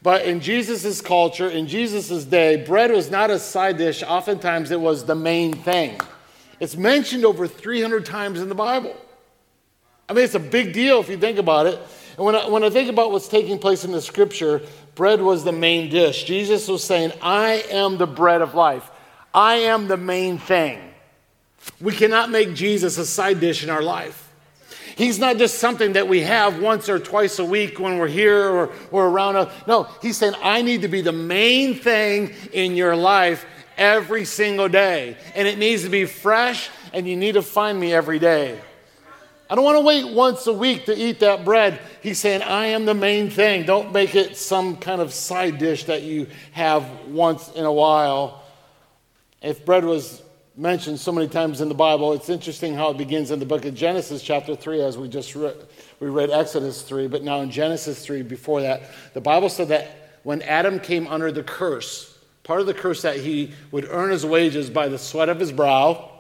But 0.03 0.27
in 0.27 0.41
Jesus' 0.41 1.01
culture, 1.01 1.49
in 1.49 1.69
Jesus' 1.69 2.25
day, 2.25 2.57
bread 2.57 2.91
was 2.91 3.11
not 3.11 3.31
a 3.31 3.39
side 3.39 3.79
dish. 3.79 4.03
Oftentimes 4.03 4.71
it 4.71 4.81
was 4.81 5.05
the 5.05 5.15
main 5.15 5.53
thing. 5.55 6.01
It's 6.59 6.77
mentioned 6.77 7.25
over 7.25 7.47
300 7.47 8.05
times 8.05 8.41
in 8.41 8.49
the 8.49 8.55
Bible. 8.55 8.97
I 10.09 10.13
mean, 10.13 10.25
it's 10.25 10.35
a 10.35 10.41
big 10.41 10.73
deal 10.73 11.01
if 11.01 11.09
you 11.09 11.17
think 11.17 11.39
about 11.39 11.67
it. 11.67 11.81
And 12.17 12.27
when 12.27 12.35
I, 12.35 12.49
when 12.49 12.65
I 12.65 12.71
think 12.71 12.91
about 12.91 13.13
what's 13.13 13.29
taking 13.29 13.59
place 13.59 13.85
in 13.85 13.93
the 13.93 14.01
scripture, 14.01 14.61
bread 14.95 15.21
was 15.21 15.45
the 15.45 15.53
main 15.53 15.89
dish. 15.89 16.25
Jesus 16.25 16.69
was 16.69 16.85
saying, 16.85 17.13
I 17.23 17.65
am 17.71 17.97
the 17.97 18.07
bread 18.07 18.43
of 18.43 18.55
life, 18.55 18.91
I 19.33 19.55
am 19.55 19.89
the 19.89 19.97
main 19.97 20.39
thing. 20.39 20.92
We 21.81 21.93
cannot 21.93 22.31
make 22.31 22.55
Jesus 22.55 22.99
a 22.99 23.07
side 23.07 23.41
dish 23.41 23.63
in 23.65 23.71
our 23.71 23.83
life. 23.83 24.31
He's 24.97 25.19
not 25.19 25.39
just 25.39 25.59
something 25.59 25.95
that 25.95 26.07
we 26.07 26.21
have 26.21 26.61
once 26.61 26.89
or 26.89 26.99
twice 26.99 27.39
a 27.39 27.45
week 27.45 27.81
when 27.81 27.99
we're 27.99 28.09
here 28.09 28.49
or, 28.49 28.71
or 28.91 29.09
around 29.09 29.37
us. 29.37 29.53
No, 29.67 29.85
he's 30.03 30.17
saying, 30.17 30.35
I 30.43 30.63
need 30.63 30.83
to 30.83 30.89
be 30.89 31.01
the 31.01 31.13
main 31.13 31.75
thing 31.75 32.35
in 32.53 32.77
your 32.77 32.95
life 32.95 33.47
every 33.77 34.25
single 34.25 34.69
day. 34.69 35.17
And 35.35 35.49
it 35.49 35.59
needs 35.59 35.83
to 35.85 35.89
be 35.89 36.05
fresh, 36.05 36.69
and 36.93 37.09
you 37.09 37.17
need 37.17 37.33
to 37.33 37.43
find 37.43 37.81
me 37.81 37.93
every 37.93 38.19
day. 38.19 38.61
I 39.49 39.55
don't 39.55 39.65
want 39.65 39.77
to 39.77 39.85
wait 39.85 40.15
once 40.15 40.47
a 40.47 40.53
week 40.53 40.87
to 40.87 40.97
eat 40.97 41.21
that 41.21 41.45
bread. 41.45 41.79
He's 42.03 42.19
saying, 42.19 42.43
I 42.43 42.67
am 42.67 42.85
the 42.85 42.95
main 42.95 43.29
thing. 43.29 43.67
Don't 43.67 43.93
make 43.93 44.15
it 44.15 44.37
some 44.37 44.77
kind 44.77 45.01
of 45.01 45.13
side 45.13 45.59
dish 45.59 45.85
that 45.85 46.03
you 46.03 46.27
have 46.53 46.89
once 47.07 47.51
in 47.51 47.65
a 47.65 47.73
while. 47.73 48.43
If 49.43 49.65
bread 49.65 49.85
was 49.85 50.23
mentioned 50.57 51.01
so 51.01 51.13
many 51.13 51.29
times 51.29 51.61
in 51.61 51.69
the 51.69 51.75
Bible. 51.75 52.13
It's 52.13 52.29
interesting 52.29 52.75
how 52.75 52.91
it 52.91 52.99
begins 52.99 53.31
in 53.31 53.39
the 53.39 53.47
book 53.47 53.65
of 53.65 53.75
Genesis, 53.75 54.23
chapter 54.23 54.55
3, 54.55 54.83
as 54.83 54.99
we 54.99 55.09
just 55.09 55.35
read. 55.35 55.57
We 55.99 56.09
read 56.09 56.31
Exodus 56.31 56.83
3, 56.83 57.09
but 57.09 57.23
now 57.23 57.41
in 57.41 57.51
Genesis 57.51 58.05
3, 58.05 58.23
before 58.23 58.61
that, 58.61 58.83
the 59.15 59.21
Bible 59.21 59.49
said 59.49 59.69
that 59.69 60.19
when 60.25 60.43
Adam 60.43 60.79
came 60.79 61.07
under 61.07 61.33
the 61.33 61.43
curse, 61.43 62.19
part 62.43 62.61
of 62.61 62.67
the 62.67 62.75
curse 62.75 63.03
that 63.03 63.17
he 63.17 63.53
would 63.71 63.87
earn 63.89 64.11
his 64.11 64.27
wages 64.27 64.69
by 64.69 64.89
the 64.89 64.99
sweat 64.99 65.29
of 65.29 65.41
his 65.41 65.53
brow. 65.53 66.11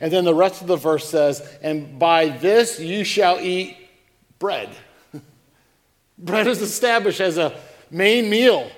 And 0.00 0.12
then 0.12 0.24
the 0.24 0.34
rest 0.34 0.62
of 0.62 0.66
the 0.66 0.76
verse 0.76 1.08
says, 1.08 1.46
And 1.62 1.98
by 1.98 2.28
this 2.28 2.80
you 2.80 3.04
shall 3.04 3.38
eat 3.38 3.76
bread. 4.38 4.70
bread 6.18 6.46
is 6.46 6.62
established 6.62 7.20
as 7.20 7.38
a 7.38 7.60
main 7.90 8.30
meal. 8.30 8.70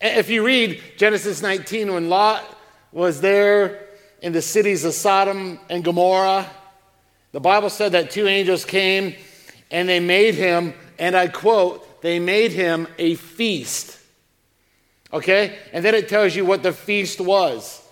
If 0.00 0.30
you 0.30 0.44
read 0.44 0.80
Genesis 0.96 1.42
19, 1.42 1.92
when 1.92 2.08
Lot 2.08 2.51
was 2.92 3.20
there 3.20 3.86
in 4.20 4.32
the 4.32 4.42
cities 4.42 4.84
of 4.84 4.94
Sodom 4.94 5.58
and 5.68 5.82
Gomorrah. 5.82 6.48
The 7.32 7.40
Bible 7.40 7.70
said 7.70 7.92
that 7.92 8.10
two 8.10 8.28
angels 8.28 8.64
came 8.64 9.14
and 9.70 9.88
they 9.88 10.00
made 10.00 10.34
him, 10.34 10.74
and 10.98 11.16
I 11.16 11.28
quote, 11.28 12.02
they 12.02 12.18
made 12.18 12.52
him 12.52 12.86
a 12.98 13.14
feast. 13.14 13.98
Okay? 15.12 15.58
And 15.72 15.84
then 15.84 15.94
it 15.94 16.08
tells 16.08 16.36
you 16.36 16.44
what 16.44 16.62
the 16.62 16.72
feast 16.72 17.20
was. 17.20 17.82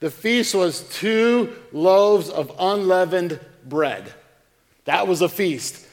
The 0.00 0.10
feast 0.10 0.54
was 0.54 0.80
two 0.88 1.54
loaves 1.72 2.28
of 2.28 2.52
unleavened 2.58 3.40
bread. 3.64 4.12
That 4.84 5.06
was 5.06 5.22
a 5.22 5.28
feast. 5.28 5.86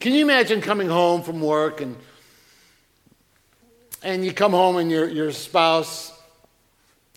Can 0.00 0.12
you 0.12 0.22
imagine 0.22 0.60
coming 0.60 0.88
home 0.88 1.22
from 1.22 1.40
work 1.40 1.80
and 1.80 1.96
and 4.02 4.24
you 4.24 4.32
come 4.32 4.52
home 4.52 4.76
and 4.76 4.90
your, 4.90 5.08
your 5.08 5.32
spouse 5.32 6.15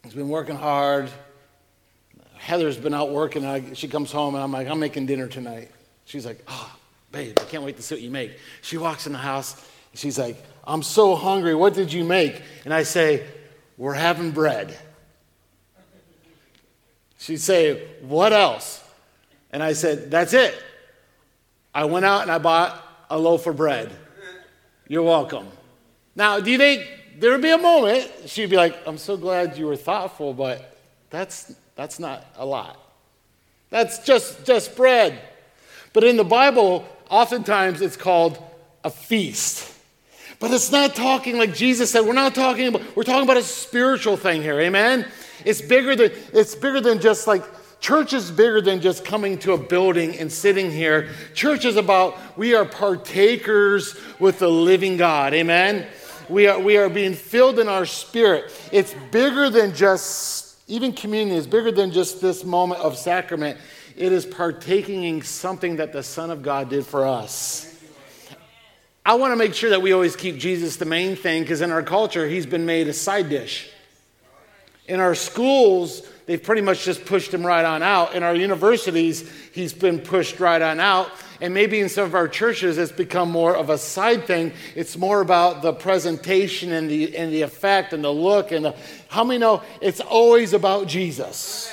has 0.04 0.14
been 0.14 0.30
working 0.30 0.56
hard. 0.56 1.10
Heather's 2.38 2.78
been 2.78 2.94
out 2.94 3.12
working. 3.12 3.46
I, 3.46 3.74
she 3.74 3.88
comes 3.88 4.12
home 4.12 4.36
and 4.36 4.44
I'm 4.44 4.52
like, 4.52 4.68
I'm 4.68 4.80
making 4.80 5.06
dinner 5.06 5.28
tonight. 5.28 5.72
She's 6.06 6.26
like, 6.26 6.44
oh, 6.48 6.76
babe, 7.12 7.38
I 7.40 7.44
can't 7.44 7.64
wait 7.64 7.76
to 7.78 7.84
see 7.84 7.96
what 7.96 8.02
you 8.02 8.10
make. 8.10 8.32
She 8.62 8.78
walks 8.78 9.08
in 9.08 9.14
the 9.14 9.20
house. 9.20 9.64
She's 9.94 10.18
like, 10.18 10.38
I'm 10.70 10.84
so 10.84 11.16
hungry. 11.16 11.56
What 11.56 11.74
did 11.74 11.92
you 11.92 12.04
make? 12.04 12.42
And 12.64 12.74
I 12.74 12.84
say, 12.84 13.26
We're 13.78 13.94
having 13.94 14.32
bread. 14.32 14.78
She'd 17.18 17.42
say, 17.42 17.88
What 18.02 18.34
else? 18.34 18.84
And 19.52 19.64
I 19.64 19.74
said, 19.74 20.12
That's 20.12 20.34
it. 20.34 20.56
I 21.74 21.86
went 21.86 22.06
out 22.06 22.22
and 22.22 22.32
I 22.32 22.38
bought 22.38 22.82
a 23.10 23.18
loaf 23.18 23.48
of 23.48 23.58
bread. 23.58 23.92
You're 24.88 25.04
welcome. 25.04 25.48
Now, 26.16 26.40
do 26.40 26.52
you 26.52 26.58
think 26.58 26.88
there 27.18 27.32
would 27.32 27.42
be 27.42 27.52
a 27.52 27.58
moment 27.58 28.12
she'd 28.28 28.50
be 28.50 28.56
like, 28.56 28.76
I'm 28.86 28.98
so 28.98 29.18
glad 29.18 29.58
you 29.58 29.68
were 29.68 29.76
thoughtful, 29.76 30.34
but 30.34 30.78
that's, 31.10 31.54
that's 31.76 32.00
not 32.00 32.26
a 32.38 32.46
lot. 32.46 32.78
That's 33.70 34.00
just, 34.00 34.46
just 34.46 34.76
bread. 34.76 35.20
But 35.94 36.04
in 36.04 36.18
the 36.18 36.24
Bible, 36.24 36.88
oftentimes 37.10 37.82
it's 37.82 37.98
called 37.98 38.38
a 38.84 38.90
feast. 38.90 39.74
But 40.40 40.52
it's 40.52 40.72
not 40.72 40.96
talking 40.96 41.38
like 41.38 41.54
Jesus 41.54 41.92
said. 41.92 42.02
We're 42.06 42.14
not 42.14 42.34
talking 42.34 42.68
about, 42.68 42.96
we're 42.96 43.04
talking 43.04 43.24
about 43.24 43.38
a 43.38 43.44
spiritual 43.44 44.16
thing 44.16 44.42
here, 44.42 44.60
amen? 44.60 45.06
It's 45.46 45.62
bigger 45.62 45.96
than, 45.96 46.12
it's 46.34 46.56
bigger 46.56 46.82
than 46.82 47.02
just 47.02 47.28
like 47.28 47.44
Church 47.80 48.12
is 48.12 48.30
bigger 48.30 48.60
than 48.62 48.82
just 48.82 49.06
coming 49.06 49.38
to 49.40 49.54
a 49.54 49.58
building 49.58 50.18
and 50.18 50.32
sitting 50.32 50.70
here. 50.70 51.10
Church 51.34 51.64
is 51.64 51.78
about 51.78 52.18
we 52.38 52.54
are 52.54 52.66
partakers 52.66 53.98
with 54.20 54.40
the 54.40 54.50
living 54.50 54.98
God. 54.98 55.34
Amen. 55.34 55.88
We 56.30 56.46
are, 56.46 56.60
we 56.60 56.78
are 56.78 56.90
being 56.90 57.16
filled 57.16 57.58
in 57.58 57.68
our 57.68 57.88
spirit. 57.88 58.52
It's 58.72 58.94
bigger 59.12 59.50
than 59.50 59.74
just, 59.74 60.58
even 60.68 60.94
communion 60.94 61.36
is 61.36 61.48
bigger 61.48 61.72
than 61.72 61.92
just 61.92 62.22
this 62.22 62.44
moment 62.44 62.82
of 62.82 62.98
sacrament. 62.98 63.58
It 63.98 64.12
is 64.12 64.28
partaking 64.28 65.04
in 65.06 65.24
something 65.24 65.78
that 65.78 65.92
the 65.92 66.04
Son 66.04 66.30
of 66.30 66.44
God 66.44 66.70
did 66.70 66.86
for 66.86 67.06
us. 67.06 67.66
I 69.04 69.16
want 69.16 69.32
to 69.32 69.36
make 69.36 69.56
sure 69.56 69.72
that 69.72 69.82
we 69.82 69.92
always 69.92 70.16
keep 70.16 70.38
Jesus 70.38 70.76
the 70.76 70.86
main 70.86 71.16
thing 71.16 71.42
because 71.42 71.62
in 71.62 71.72
our 71.72 71.82
culture, 71.82 72.28
he's 72.28 72.46
been 72.46 72.66
made 72.66 72.88
a 72.88 72.94
side 72.94 73.28
dish. 73.28 73.68
In 74.88 75.00
our 75.00 75.16
schools, 75.16 76.08
they've 76.28 76.42
pretty 76.42 76.62
much 76.62 76.86
just 76.86 77.06
pushed 77.06 77.34
him 77.34 77.44
right 77.44 77.66
on 77.66 77.82
out. 77.82 78.14
In 78.14 78.22
our 78.22 78.36
universities, 78.36 79.28
he's 79.52 79.74
been 79.74 80.00
pushed 80.00 80.40
right 80.40 80.62
on 80.62 80.80
out. 80.80 81.10
And 81.42 81.54
maybe 81.54 81.80
in 81.80 81.88
some 81.88 82.06
of 82.06 82.16
our 82.16 82.28
churches, 82.28 82.78
it's 82.78 82.92
become 82.92 83.32
more 83.32 83.56
of 83.56 83.70
a 83.70 83.78
side 83.78 84.26
thing. 84.26 84.52
It's 84.76 84.98
more 84.98 85.22
about 85.22 85.62
the 85.62 85.72
presentation 85.72 86.72
and 86.74 86.90
the, 86.90 87.16
and 87.16 87.32
the 87.32 87.44
effect 87.44 87.94
and 87.94 88.04
the 88.04 88.12
look. 88.12 88.52
And 88.52 88.66
the, 88.66 88.76
how 89.08 89.24
many 89.24 89.40
know 89.40 89.64
it's 89.82 90.02
always 90.02 90.54
about 90.54 90.88
Jesus? 90.88 91.72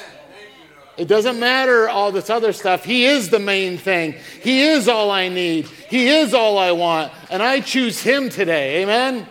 It 0.96 1.08
doesn't 1.08 1.38
matter 1.38 1.88
all 1.88 2.12
this 2.12 2.30
other 2.30 2.52
stuff. 2.52 2.84
He 2.84 3.04
is 3.04 3.28
the 3.28 3.38
main 3.38 3.76
thing. 3.76 4.14
He 4.42 4.62
is 4.62 4.88
all 4.88 5.10
I 5.10 5.28
need. 5.28 5.66
He 5.66 6.08
is 6.08 6.32
all 6.32 6.58
I 6.58 6.72
want. 6.72 7.12
And 7.30 7.42
I 7.42 7.60
choose 7.60 8.00
Him 8.00 8.30
today. 8.30 8.82
Amen? 8.82 9.26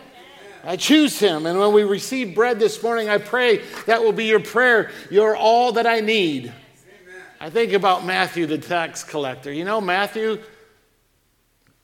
I 0.66 0.78
choose 0.78 1.20
him. 1.20 1.46
And 1.46 1.60
when 1.60 1.74
we 1.74 1.84
receive 1.84 2.34
bread 2.34 2.60
this 2.60 2.82
morning, 2.82 3.08
I 3.08 3.20
pray 3.20 3.62
that 3.86 4.02
will 4.02 4.12
be 4.12 4.26
your 4.26 4.40
prayer. 4.40 4.90
You're 5.12 5.36
all 5.36 5.74
that 5.74 5.86
I 5.86 6.00
need. 6.00 6.52
I 7.46 7.52
think 7.52 7.74
about 7.74 8.04
Matthew, 8.04 8.48
the 8.48 8.58
tax 8.58 9.04
collector. 9.04 9.54
You 9.54 9.66
know, 9.66 9.80
Matthew, 9.80 10.42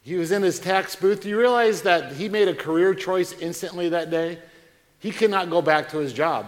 he 0.01 0.15
was 0.15 0.31
in 0.31 0.41
his 0.41 0.59
tax 0.59 0.95
booth. 0.95 1.21
Do 1.21 1.29
you 1.29 1.37
realize 1.37 1.83
that 1.83 2.13
he 2.13 2.29
made 2.29 2.47
a 2.47 2.55
career 2.55 2.95
choice 2.95 3.33
instantly 3.33 3.89
that 3.89 4.09
day? 4.09 4.39
He 4.97 5.11
could 5.11 5.29
not 5.29 5.51
go 5.51 5.61
back 5.61 5.89
to 5.89 5.99
his 5.99 6.13
job. 6.13 6.47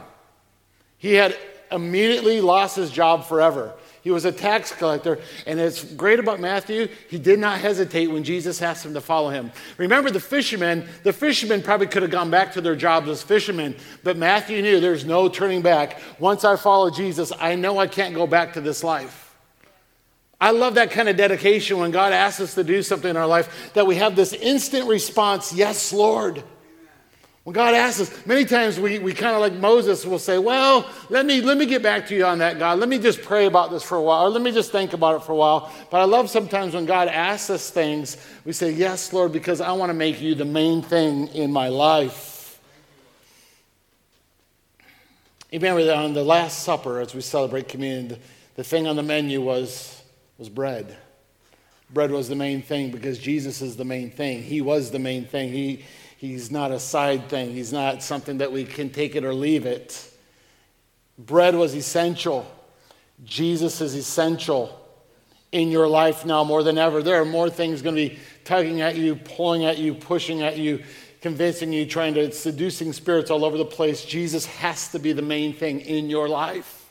He 0.97 1.13
had 1.13 1.37
immediately 1.71 2.41
lost 2.41 2.75
his 2.75 2.89
job 2.89 3.25
forever. 3.25 3.75
He 4.03 4.11
was 4.11 4.25
a 4.25 4.33
tax 4.33 4.73
collector. 4.73 5.19
And 5.47 5.59
it's 5.59 5.81
great 5.81 6.19
about 6.19 6.41
Matthew, 6.41 6.89
he 7.09 7.17
did 7.17 7.39
not 7.39 7.59
hesitate 7.59 8.07
when 8.07 8.25
Jesus 8.25 8.61
asked 8.61 8.85
him 8.85 8.93
to 8.93 9.01
follow 9.01 9.29
him. 9.29 9.49
Remember 9.77 10.11
the 10.11 10.19
fishermen, 10.19 10.85
the 11.03 11.13
fishermen 11.13 11.61
probably 11.61 11.87
could 11.87 12.01
have 12.01 12.11
gone 12.11 12.29
back 12.29 12.51
to 12.53 12.61
their 12.61 12.75
jobs 12.75 13.07
as 13.07 13.23
fishermen, 13.23 13.75
but 14.03 14.17
Matthew 14.17 14.61
knew 14.61 14.81
there's 14.81 15.05
no 15.05 15.29
turning 15.29 15.61
back. 15.61 16.01
Once 16.19 16.43
I 16.43 16.57
follow 16.57 16.89
Jesus, 16.89 17.31
I 17.39 17.55
know 17.55 17.79
I 17.79 17.87
can't 17.87 18.13
go 18.13 18.27
back 18.27 18.53
to 18.53 18.61
this 18.61 18.83
life. 18.83 19.23
I 20.41 20.51
love 20.51 20.75
that 20.75 20.91
kind 20.91 21.07
of 21.07 21.15
dedication 21.15 21.79
when 21.79 21.91
God 21.91 22.11
asks 22.11 22.41
us 22.41 22.55
to 22.55 22.65
do 22.65 22.83
something 22.83 23.09
in 23.09 23.15
our 23.15 23.25
life 23.25 23.71
that 23.75 23.87
we 23.87 23.95
have 23.95 24.17
this 24.17 24.33
instant 24.33 24.89
response, 24.89 25.53
Yes, 25.53 25.93
Lord. 25.93 26.43
When 27.43 27.53
God 27.53 27.73
asks 27.73 27.99
us, 27.99 28.25
many 28.25 28.45
times 28.45 28.79
we, 28.79 28.99
we 28.99 29.13
kind 29.13 29.35
of 29.35 29.41
like 29.41 29.53
Moses 29.53 30.05
will 30.05 30.19
say, 30.19 30.37
Well, 30.37 30.89
let 31.09 31.25
me, 31.25 31.41
let 31.41 31.57
me 31.57 31.65
get 31.65 31.83
back 31.83 32.07
to 32.07 32.15
you 32.15 32.25
on 32.25 32.37
that, 32.37 32.57
God. 32.57 32.79
Let 32.79 32.87
me 32.87 32.97
just 32.97 33.21
pray 33.21 33.47
about 33.47 33.69
this 33.69 33.83
for 33.83 33.97
a 33.97 34.01
while, 34.01 34.27
or 34.27 34.29
let 34.29 34.41
me 34.41 34.51
just 34.51 34.71
think 34.71 34.93
about 34.93 35.17
it 35.17 35.25
for 35.25 35.33
a 35.33 35.35
while. 35.35 35.71
But 35.91 35.99
I 35.99 36.05
love 36.05 36.29
sometimes 36.29 36.73
when 36.73 36.85
God 36.85 37.09
asks 37.09 37.49
us 37.49 37.69
things, 37.69 38.15
we 38.45 38.53
say, 38.53 38.71
Yes, 38.71 39.11
Lord, 39.11 39.33
because 39.33 39.59
I 39.59 39.73
want 39.73 39.89
to 39.89 39.93
make 39.93 40.21
you 40.21 40.35
the 40.35 40.45
main 40.45 40.81
thing 40.81 41.27
in 41.29 41.51
my 41.51 41.67
life. 41.67 42.59
You 45.51 45.59
remember 45.59 45.83
that 45.83 45.97
on 45.97 46.13
the 46.13 46.23
Last 46.23 46.63
Supper, 46.63 47.01
as 47.01 47.13
we 47.13 47.21
celebrate 47.21 47.67
communion, 47.67 48.07
the, 48.07 48.19
the 48.55 48.63
thing 48.63 48.87
on 48.87 48.95
the 48.95 49.03
menu 49.03 49.41
was, 49.41 50.01
was 50.37 50.47
bread. 50.47 50.97
Bread 51.91 52.09
was 52.09 52.27
the 52.27 52.35
main 52.35 52.61
thing 52.61 52.89
because 52.89 53.19
Jesus 53.19 53.61
is 53.61 53.75
the 53.75 53.85
main 53.85 54.09
thing. 54.09 54.41
He 54.41 54.61
was 54.61 54.89
the 54.89 54.97
main 54.97 55.25
thing. 55.25 55.51
He, 55.51 55.85
He's 56.23 56.49
not 56.49 56.71
a 56.71 56.79
side 56.79 57.27
thing, 57.27 57.51
He's 57.51 57.73
not 57.73 58.01
something 58.01 58.37
that 58.37 58.49
we 58.49 58.63
can 58.63 58.89
take 58.89 59.17
it 59.17 59.25
or 59.25 59.33
leave 59.33 59.65
it. 59.65 60.09
Bread 61.17 61.53
was 61.53 61.75
essential. 61.75 62.49
Jesus 63.25 63.81
is 63.81 63.93
essential 63.93 64.79
in 65.51 65.69
your 65.69 65.85
life 65.85 66.25
now 66.25 66.45
more 66.45 66.63
than 66.63 66.77
ever. 66.77 67.03
There 67.03 67.21
are 67.21 67.25
more 67.25 67.49
things 67.49 67.81
going 67.81 67.97
to 67.97 68.07
be 68.07 68.19
tugging 68.45 68.79
at 68.79 68.95
you, 68.95 69.17
pulling 69.17 69.65
at 69.65 69.77
you, 69.77 69.93
pushing 69.93 70.43
at 70.43 70.57
you, 70.57 70.81
convincing 71.19 71.73
you, 71.73 71.85
trying 71.85 72.13
to, 72.13 72.31
seducing 72.31 72.93
spirits 72.93 73.29
all 73.29 73.43
over 73.43 73.57
the 73.57 73.65
place. 73.65 74.05
Jesus 74.05 74.45
has 74.45 74.93
to 74.93 74.99
be 74.99 75.11
the 75.11 75.21
main 75.21 75.53
thing 75.53 75.81
in 75.81 76.09
your 76.09 76.29
life. 76.29 76.82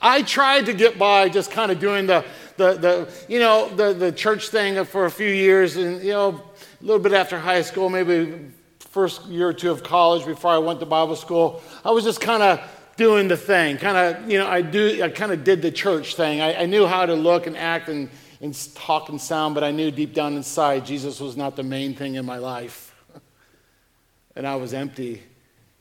I 0.00 0.22
tried 0.22 0.66
to 0.66 0.72
get 0.72 0.98
by 0.98 1.28
just 1.28 1.50
kind 1.50 1.72
of 1.72 1.80
doing 1.80 2.06
the, 2.06 2.24
the, 2.56 2.74
the 2.74 3.12
you 3.28 3.40
know, 3.40 3.68
the, 3.68 3.92
the 3.92 4.12
church 4.12 4.48
thing 4.48 4.84
for 4.84 5.06
a 5.06 5.10
few 5.10 5.28
years 5.28 5.76
and, 5.76 6.02
you 6.02 6.12
know, 6.12 6.42
a 6.80 6.84
little 6.84 7.02
bit 7.02 7.12
after 7.12 7.38
high 7.38 7.62
school, 7.62 7.88
maybe 7.88 8.52
first 8.78 9.26
year 9.26 9.48
or 9.48 9.52
two 9.52 9.70
of 9.70 9.82
college 9.82 10.24
before 10.24 10.50
I 10.50 10.58
went 10.58 10.80
to 10.80 10.86
Bible 10.86 11.16
school, 11.16 11.62
I 11.84 11.90
was 11.90 12.04
just 12.04 12.20
kind 12.20 12.42
of 12.42 12.60
doing 12.96 13.28
the 13.28 13.36
thing. 13.36 13.76
Kind 13.76 13.96
of, 13.96 14.30
you 14.30 14.38
know, 14.38 14.46
I 14.46 14.62
do, 14.62 15.02
I 15.02 15.08
kind 15.08 15.32
of 15.32 15.44
did 15.44 15.62
the 15.62 15.70
church 15.70 16.14
thing. 16.14 16.40
I, 16.40 16.62
I, 16.62 16.66
knew 16.66 16.86
how 16.86 17.06
to 17.06 17.14
look 17.14 17.46
and 17.46 17.56
act 17.56 17.88
and, 17.88 18.08
and 18.40 18.74
talk 18.74 19.08
and 19.08 19.20
sound, 19.20 19.54
but 19.54 19.62
I 19.62 19.70
knew 19.70 19.90
deep 19.90 20.14
down 20.14 20.36
inside 20.36 20.86
Jesus 20.86 21.20
was 21.20 21.36
not 21.36 21.54
the 21.54 21.62
main 21.62 21.94
thing 21.94 22.14
in 22.14 22.24
my 22.24 22.38
life. 22.38 22.94
and 24.36 24.46
I 24.46 24.56
was 24.56 24.74
empty 24.74 25.22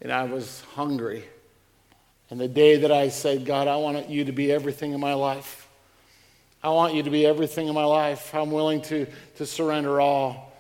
and 0.02 0.12
I 0.12 0.24
was 0.26 0.62
hungry. 0.76 1.24
And 2.30 2.40
the 2.40 2.48
day 2.48 2.78
that 2.78 2.92
I 2.92 3.10
said, 3.10 3.46
God, 3.46 3.68
I 3.68 3.78
want 3.78 4.10
you 4.10 4.26
to 4.26 4.32
be 4.32 4.52
everything 4.52 4.92
in 4.92 5.00
my 5.00 5.14
life. 5.14 5.68
I 6.62 6.70
want 6.70 6.94
you 6.94 7.04
to 7.04 7.10
be 7.10 7.26
everything 7.26 7.68
in 7.68 7.74
my 7.74 7.86
life. 7.86 8.34
I'm 8.36 8.52
willing 8.52 8.82
to, 8.84 9.08
to 9.38 9.46
surrender 9.46 10.02
all. 10.02 10.52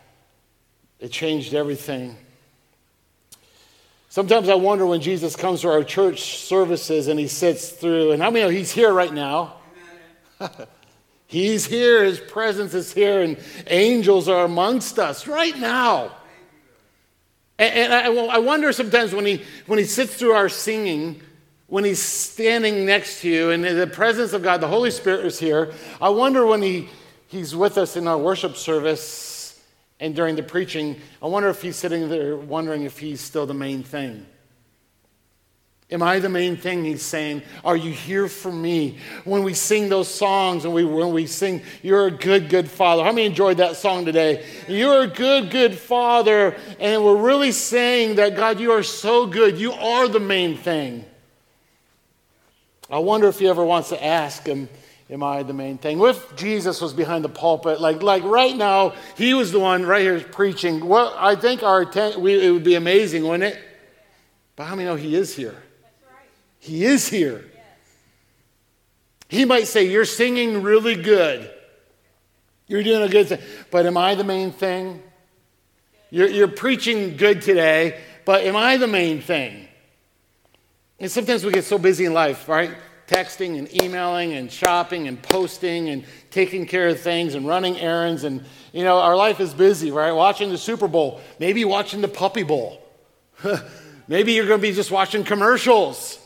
It 0.99 1.11
changed 1.11 1.53
everything. 1.53 2.15
Sometimes 4.09 4.47
I 4.49 4.55
wonder 4.55 4.85
when 4.85 5.01
Jesus 5.01 5.35
comes 5.35 5.61
to 5.61 5.69
our 5.69 5.83
church 5.83 6.37
services 6.39 7.07
and 7.07 7.19
he 7.19 7.27
sits 7.27 7.69
through, 7.69 8.11
and 8.11 8.21
how 8.21 8.31
many 8.31 8.45
know 8.45 8.49
he's 8.49 8.71
here 8.71 8.93
right 8.93 9.13
now? 9.13 9.55
he's 11.27 11.65
here, 11.65 12.03
his 12.03 12.19
presence 12.19 12.73
is 12.73 12.93
here, 12.93 13.21
and 13.21 13.37
angels 13.67 14.29
are 14.29 14.45
amongst 14.45 14.97
us 14.97 15.27
right 15.27 15.57
now. 15.57 16.13
And, 17.59 17.91
I, 17.91 18.05
I 18.07 18.37
wonder 18.37 18.71
sometimes 18.71 19.13
when 19.13 19.25
he, 19.25 19.43
when 19.65 19.79
he 19.79 19.85
sits 19.85 20.15
through 20.15 20.33
our 20.33 20.47
singing, 20.47 21.21
when 21.67 21.83
he's 21.83 22.01
standing 22.01 22.85
next 22.85 23.21
to 23.21 23.29
you 23.29 23.51
and 23.51 23.65
in 23.65 23.77
the 23.77 23.87
presence 23.87 24.33
of 24.33 24.41
God, 24.41 24.61
the 24.61 24.67
Holy 24.67 24.91
Spirit 24.91 25.25
is 25.25 25.37
here. 25.37 25.73
I 26.01 26.09
wonder 26.09 26.45
when 26.45 26.61
he, 26.61 26.89
he's 27.27 27.55
with 27.55 27.77
us 27.77 27.97
in 27.97 28.07
our 28.07 28.17
worship 28.17 28.55
service 28.55 29.61
and 29.99 30.15
during 30.15 30.35
the 30.35 30.43
preaching, 30.43 30.99
I 31.21 31.27
wonder 31.27 31.49
if 31.49 31.61
he's 31.61 31.75
sitting 31.75 32.07
there 32.09 32.37
wondering 32.37 32.83
if 32.83 32.99
he's 32.99 33.19
still 33.19 33.45
the 33.45 33.53
main 33.53 33.83
thing. 33.83 34.25
Am 35.89 36.03
I 36.03 36.19
the 36.19 36.29
main 36.29 36.57
thing 36.57 36.83
he's 36.83 37.01
saying? 37.01 37.41
Are 37.63 37.77
you 37.77 37.91
here 37.91 38.27
for 38.27 38.51
me? 38.51 38.97
When 39.23 39.43
we 39.43 39.53
sing 39.53 39.87
those 39.87 40.09
songs 40.09 40.65
and 40.65 40.73
we, 40.73 40.83
when 40.83 41.13
we 41.13 41.27
sing, 41.27 41.61
You're 41.81 42.07
a 42.07 42.11
good, 42.11 42.49
good 42.49 42.69
father. 42.69 43.03
How 43.03 43.11
many 43.11 43.25
enjoyed 43.25 43.57
that 43.57 43.77
song 43.77 44.03
today? 44.03 44.45
You're 44.67 45.03
a 45.03 45.07
good, 45.07 45.49
good 45.49 45.77
father. 45.77 46.57
And 46.79 47.05
we're 47.05 47.15
really 47.15 47.53
saying 47.53 48.15
that, 48.15 48.35
God, 48.35 48.59
you 48.59 48.73
are 48.73 48.83
so 48.83 49.25
good. 49.25 49.57
You 49.57 49.71
are 49.71 50.09
the 50.09 50.19
main 50.19 50.57
thing. 50.57 51.05
I 52.89 52.99
wonder 52.99 53.27
if 53.27 53.39
he 53.39 53.47
ever 53.47 53.63
wants 53.63 53.89
to 53.89 54.03
ask 54.03 54.45
him 54.45 54.69
Am 55.09 55.23
I 55.23 55.43
the 55.43 55.53
main 55.53 55.77
thing? 55.77 55.99
What 55.99 56.17
if 56.17 56.35
Jesus 56.35 56.81
was 56.81 56.93
behind 56.93 57.23
the 57.23 57.29
pulpit? 57.29 57.79
Like, 57.79 58.03
like 58.03 58.23
right 58.23 58.55
now, 58.55 58.93
he 59.15 59.33
was 59.33 59.53
the 59.53 59.59
one 59.59 59.85
right 59.85 60.01
here 60.01 60.19
preaching. 60.19 60.85
Well, 60.85 61.15
I 61.17 61.35
think 61.35 61.63
our 61.63 61.85
we, 62.17 62.45
it 62.45 62.51
would 62.51 62.65
be 62.65 62.75
amazing, 62.75 63.23
wouldn't 63.23 63.55
it? 63.55 63.61
But 64.57 64.65
how 64.65 64.75
many 64.75 64.85
know 64.85 64.95
he 64.95 65.15
is 65.15 65.33
here? 65.33 65.55
He 66.59 66.83
is 66.83 67.07
here. 67.07 67.45
He 69.29 69.45
might 69.45 69.67
say, 69.67 69.85
You're 69.85 70.05
singing 70.05 70.61
really 70.61 70.95
good. 70.95 71.51
You're 72.67 72.83
doing 72.83 73.03
a 73.03 73.09
good 73.09 73.29
thing. 73.29 73.39
But 73.71 73.85
am 73.85 73.95
I 73.95 74.15
the 74.15 74.25
main 74.25 74.51
thing? 74.51 75.01
You're, 76.09 76.27
you're 76.27 76.47
preaching 76.49 77.15
good 77.15 77.41
today, 77.41 77.99
but 78.25 78.43
am 78.43 78.55
I 78.57 78.75
the 78.77 78.87
main 78.87 79.21
thing? 79.21 79.66
And 80.99 81.11
sometimes 81.11 81.45
we 81.45 81.51
get 81.51 81.63
so 81.63 81.77
busy 81.77 82.05
in 82.05 82.13
life, 82.13 82.49
right? 82.49 82.71
Texting 83.07 83.57
and 83.57 83.73
emailing 83.81 84.33
and 84.33 84.51
shopping 84.51 85.07
and 85.07 85.21
posting 85.21 85.89
and 85.89 86.03
taking 86.31 86.65
care 86.65 86.87
of 86.87 86.99
things 86.99 87.35
and 87.35 87.47
running 87.47 87.77
errands. 87.77 88.23
And, 88.23 88.43
you 88.73 88.83
know, 88.83 88.97
our 88.97 89.15
life 89.15 89.39
is 89.39 89.53
busy, 89.53 89.91
right? 89.91 90.11
Watching 90.11 90.49
the 90.49 90.57
Super 90.57 90.87
Bowl, 90.87 91.21
maybe 91.39 91.63
watching 91.65 92.01
the 92.01 92.07
Puppy 92.07 92.43
Bowl. 92.43 92.81
maybe 94.07 94.33
you're 94.33 94.47
going 94.47 94.59
to 94.59 94.67
be 94.67 94.73
just 94.73 94.89
watching 94.89 95.23
commercials. 95.23 96.19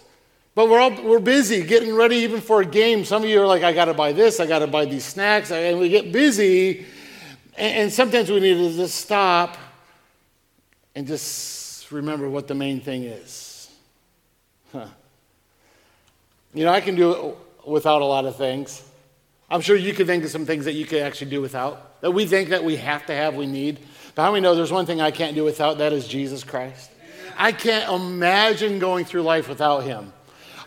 But 0.54 0.70
we're 0.70 0.80
all 0.80 0.92
we're 1.04 1.20
busy 1.20 1.64
getting 1.64 1.96
ready 1.96 2.18
even 2.18 2.42
for 2.42 2.62
a 2.62 2.66
game. 2.66 3.06
Some 3.06 3.24
of 3.24 3.30
you 3.30 3.42
are 3.42 3.48
like, 3.48 3.64
I 3.64 3.72
got 3.72 3.86
to 3.86 3.94
buy 3.94 4.12
this, 4.12 4.40
I 4.40 4.46
got 4.46 4.60
to 4.60 4.68
buy 4.68 4.86
these 4.86 5.06
snacks, 5.06 5.50
and 5.50 5.80
we 5.80 5.88
get 5.88 6.12
busy. 6.12 6.86
And, 7.58 7.78
and 7.78 7.92
sometimes 7.92 8.30
we 8.30 8.42
need 8.42 8.56
to 8.56 8.76
just 8.76 8.96
stop 8.96 9.58
and 10.94 11.08
just 11.08 11.90
remember 11.90 12.30
what 12.30 12.48
the 12.48 12.56
main 12.56 12.82
thing 12.82 13.04
is. 13.04 13.41
Huh. 14.72 14.88
You 16.54 16.66
know, 16.66 16.72
I 16.72 16.82
can 16.82 16.96
do 16.96 17.12
it 17.12 17.68
without 17.68 18.02
a 18.02 18.06
lot 18.06 18.26
of 18.26 18.36
things. 18.36 18.84
I'm 19.50 19.62
sure 19.62 19.76
you 19.76 19.94
could 19.94 20.08
think 20.08 20.24
of 20.24 20.30
some 20.30 20.46
things 20.46 20.66
that 20.66 20.74
you 20.74 20.86
could 20.86 21.02
actually 21.02 21.30
do 21.30 21.42
without, 21.42 22.02
that 22.02 22.12
we 22.12 22.26
think 22.26 22.50
that 22.50 22.64
we 22.64 22.78
have 22.78 23.06
to 23.08 23.14
have, 23.14 23.36
we 23.36 23.48
need. 23.48 23.80
But 24.16 24.24
how 24.24 24.36
know 24.38 24.56
there's 24.56 24.72
one 24.72 24.86
thing 24.86 25.02
I 25.02 25.12
can't 25.12 25.36
do 25.36 25.44
without? 25.44 25.78
That 25.78 25.94
is 25.94 26.08
Jesus 26.08 26.44
Christ. 26.44 26.90
I 27.38 27.52
can't 27.52 27.92
imagine 27.92 28.80
going 28.80 29.06
through 29.06 29.24
life 29.24 29.50
without 29.50 29.84
him. 29.84 30.14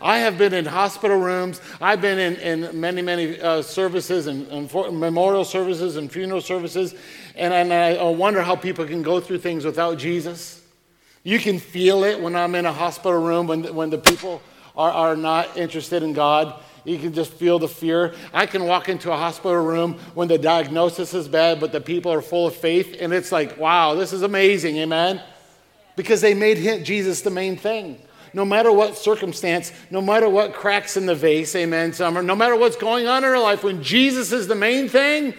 I 0.01 0.19
have 0.19 0.37
been 0.37 0.53
in 0.53 0.65
hospital 0.65 1.17
rooms. 1.17 1.61
I've 1.81 2.01
been 2.01 2.19
in, 2.19 2.35
in 2.35 2.79
many, 2.79 3.01
many 3.01 3.39
uh, 3.39 3.61
services 3.61 4.27
and, 4.27 4.47
and 4.49 4.69
for, 4.69 4.91
memorial 4.91 5.45
services 5.45 5.95
and 5.95 6.11
funeral 6.11 6.41
services. 6.41 6.93
And, 7.35 7.53
and 7.53 7.73
I 7.73 8.03
wonder 8.03 8.41
how 8.41 8.55
people 8.55 8.85
can 8.85 9.01
go 9.01 9.19
through 9.19 9.39
things 9.39 9.65
without 9.65 9.97
Jesus. 9.97 10.61
You 11.25 11.39
can 11.39 11.57
feel 11.57 12.03
it 12.03 12.21
when 12.21 12.35
I'm 12.35 12.53
in 12.53 12.67
a 12.67 12.71
hospital 12.71 13.19
room 13.19 13.47
when, 13.47 13.73
when 13.73 13.89
the 13.89 13.97
people 13.97 14.43
are, 14.77 14.91
are 14.91 15.15
not 15.15 15.57
interested 15.57 16.03
in 16.03 16.13
God. 16.13 16.61
You 16.83 16.99
can 16.99 17.13
just 17.13 17.33
feel 17.33 17.57
the 17.57 17.67
fear. 17.67 18.13
I 18.31 18.45
can 18.45 18.65
walk 18.65 18.89
into 18.89 19.11
a 19.11 19.17
hospital 19.17 19.57
room 19.57 19.95
when 20.13 20.27
the 20.27 20.37
diagnosis 20.37 21.15
is 21.15 21.27
bad, 21.27 21.59
but 21.59 21.71
the 21.71 21.81
people 21.81 22.13
are 22.13 22.21
full 22.21 22.45
of 22.45 22.55
faith, 22.55 22.95
and 22.99 23.11
it's 23.11 23.31
like, 23.31 23.57
wow, 23.57 23.95
this 23.95 24.13
is 24.13 24.21
amazing, 24.21 24.77
amen? 24.77 25.19
Because 25.95 26.21
they 26.21 26.35
made 26.35 26.59
him, 26.59 26.83
Jesus 26.83 27.21
the 27.21 27.31
main 27.31 27.57
thing 27.57 27.99
no 28.33 28.43
matter 28.43 28.69
what 28.69 28.97
circumstance, 28.97 29.71
no 29.89 30.01
matter 30.01 30.27
what 30.27 30.53
cracks 30.53 30.97
in 30.97 31.05
the 31.05 31.15
vase, 31.15 31.55
amen, 31.55 31.93
summer, 31.93 32.21
no 32.21 32.35
matter 32.35 32.53
what's 32.53 32.75
going 32.75 33.07
on 33.07 33.23
in 33.23 33.29
our 33.29 33.39
life, 33.39 33.63
when 33.63 33.81
Jesus 33.81 34.33
is 34.33 34.45
the 34.49 34.55
main 34.55 34.89
thing, 34.89 35.33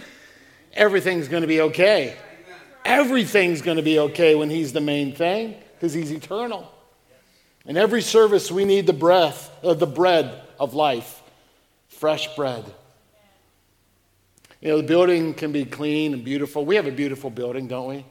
everything's 0.72 1.28
to 1.42 1.46
be 1.46 1.60
okay. 1.60 2.16
Everything's 2.86 3.60
to 3.76 3.82
be 3.82 3.98
okay 3.98 4.34
when 4.34 4.48
He's 4.48 4.72
the 4.72 4.80
main 4.80 5.14
thing 5.14 5.56
because 5.76 5.92
He's 5.92 6.10
eternal. 6.10 6.70
In 7.66 7.76
every 7.76 8.02
service, 8.02 8.50
we 8.50 8.64
need 8.64 8.86
the 8.86 8.92
breath, 8.92 9.50
uh, 9.62 9.74
the 9.74 9.86
bread 9.86 10.40
of 10.58 10.74
life, 10.74 11.22
fresh 11.88 12.34
bread. 12.36 12.64
You 14.60 14.68
know, 14.68 14.76
the 14.78 14.86
building 14.86 15.34
can 15.34 15.52
be 15.52 15.64
clean 15.64 16.14
and 16.14 16.24
beautiful. 16.24 16.64
We 16.64 16.76
have 16.76 16.86
a 16.86 16.92
beautiful 16.92 17.30
building, 17.30 17.68
don't 17.68 17.88
we? 17.88 18.04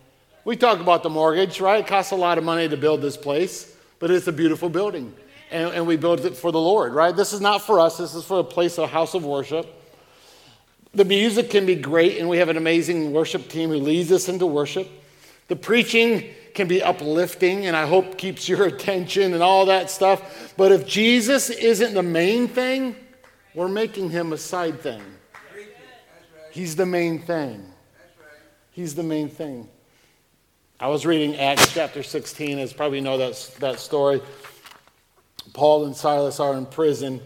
We 0.43 0.55
talk 0.55 0.79
about 0.79 1.03
the 1.03 1.09
mortgage, 1.09 1.59
right? 1.59 1.79
It 1.79 1.87
costs 1.87 2.11
a 2.11 2.15
lot 2.15 2.37
of 2.37 2.43
money 2.43 2.69
to 2.69 2.77
build 2.77 3.01
this 3.01 3.17
place 3.17 3.75
but 3.99 4.11
it's 4.11 4.27
a 4.27 4.31
beautiful 4.31 4.69
building. 4.69 5.13
And, 5.51 5.73
and 5.73 5.87
we 5.87 5.97
built 5.97 6.25
it 6.25 6.35
for 6.35 6.51
the 6.51 6.59
Lord, 6.59 6.93
right? 6.93 7.15
This 7.15 7.33
is 7.33 7.41
not 7.41 7.61
for 7.61 7.79
us, 7.79 7.97
this 7.97 8.15
is 8.15 8.25
for 8.25 8.39
a 8.39 8.43
place, 8.43 8.77
a 8.77 8.87
house 8.87 9.13
of 9.13 9.25
worship. 9.25 9.67
The 10.93 11.05
music 11.05 11.49
can 11.49 11.65
be 11.65 11.75
great, 11.75 12.17
and 12.17 12.29
we 12.29 12.37
have 12.37 12.49
an 12.49 12.57
amazing 12.57 13.11
worship 13.11 13.49
team 13.49 13.69
who 13.69 13.77
leads 13.77 14.11
us 14.11 14.29
into 14.29 14.45
worship. 14.45 14.89
The 15.47 15.55
preaching 15.55 16.29
can 16.55 16.67
be 16.67 16.81
uplifting, 16.81 17.67
and 17.67 17.75
I 17.75 17.85
hope 17.85 18.17
keeps 18.17 18.49
your 18.49 18.65
attention 18.67 19.33
and 19.33 19.43
all 19.43 19.67
that 19.67 19.89
stuff. 19.89 20.53
But 20.57 20.71
if 20.71 20.87
Jesus 20.87 21.49
isn't 21.49 21.93
the 21.93 22.03
main 22.03 22.47
thing, 22.47 22.95
we're 23.53 23.67
making 23.67 24.09
him 24.09 24.33
a 24.33 24.37
side 24.37 24.81
thing. 24.81 25.01
He's 26.51 26.75
the 26.75 26.85
main 26.85 27.19
thing. 27.19 27.65
He's 28.71 28.95
the 28.95 29.03
main 29.03 29.29
thing. 29.29 29.69
I 30.79 30.89
was 30.89 31.05
reading 31.05 31.37
Acts 31.37 31.73
chapter 31.73 32.03
16, 32.03 32.59
as 32.59 32.73
probably 32.73 32.99
know 32.99 33.17
that, 33.17 33.55
that 33.59 33.79
story. 33.79 34.21
Paul 35.53 35.85
and 35.85 35.95
Silas 35.95 36.41
are 36.41 36.53
in 36.57 36.65
prison, 36.65 37.21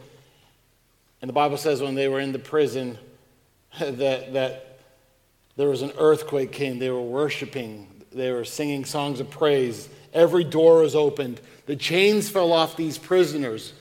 and 1.21 1.29
the 1.29 1.33
Bible 1.33 1.57
says 1.57 1.81
when 1.81 1.95
they 1.95 2.07
were 2.07 2.19
in 2.19 2.31
the 2.31 2.39
prison 2.39 2.97
that, 3.79 4.33
that 4.33 4.79
there 5.55 5.69
was 5.69 5.81
an 5.81 5.91
earthquake 5.97 6.51
came. 6.51 6.77
They 6.77 6.91
were 6.91 7.01
worshiping, 7.01 7.98
they 8.11 8.31
were 8.31 8.45
singing 8.45 8.85
songs 8.85 9.19
of 9.19 9.29
praise. 9.29 9.89
Every 10.13 10.43
door 10.43 10.81
was 10.81 10.95
opened. 10.95 11.39
The 11.65 11.75
chains 11.75 12.29
fell 12.29 12.51
off 12.51 12.75
these 12.75 12.97
prisoners. 12.97 13.73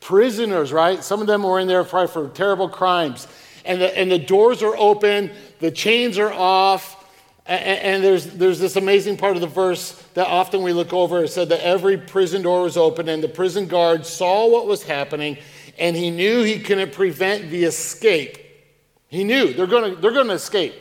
Prisoners, 0.00 0.72
right? 0.72 1.02
Some 1.02 1.20
of 1.20 1.26
them 1.26 1.42
were 1.42 1.60
in 1.60 1.68
there 1.68 1.84
probably 1.84 2.12
for 2.12 2.28
terrible 2.28 2.68
crimes. 2.68 3.26
And 3.64 3.80
the, 3.80 3.98
and 3.98 4.10
the 4.10 4.18
doors 4.18 4.62
are 4.62 4.76
open, 4.76 5.30
the 5.58 5.70
chains 5.70 6.18
are 6.18 6.32
off 6.32 7.04
and, 7.46 8.02
there's, 8.02 8.26
there's 8.26 8.58
this 8.58 8.76
amazing 8.76 9.18
part 9.18 9.36
of 9.36 9.42
the 9.42 9.46
verse 9.46 9.92
that 10.14 10.26
often 10.26 10.62
we 10.62 10.72
look 10.72 10.94
over. 10.94 11.24
It 11.24 11.28
said 11.28 11.50
that 11.50 11.60
every 11.60 11.98
prison 11.98 12.42
door 12.42 12.62
was 12.62 12.76
open, 12.76 13.08
and 13.08 13.22
the 13.22 13.28
prison 13.28 13.66
guard 13.66 14.06
saw 14.06 14.48
what 14.48 14.66
was 14.66 14.82
happening, 14.82 15.36
and 15.78 15.94
he 15.94 16.10
knew 16.10 16.42
he 16.42 16.58
couldn't 16.58 16.92
prevent 16.92 17.50
the 17.50 17.64
escape. 17.64 18.38
He 19.08 19.24
knew 19.24 19.52
they're 19.52 19.66
going 19.66 19.94
to 19.94 20.00
they're 20.00 20.12
going 20.12 20.28
to 20.28 20.34
escape. 20.34 20.74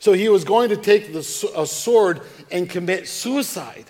So 0.00 0.12
he 0.12 0.28
was 0.28 0.44
going 0.44 0.70
to 0.70 0.76
take 0.76 1.12
the, 1.12 1.52
a 1.56 1.66
sword 1.66 2.22
and 2.50 2.68
commit 2.68 3.06
suicide. 3.06 3.84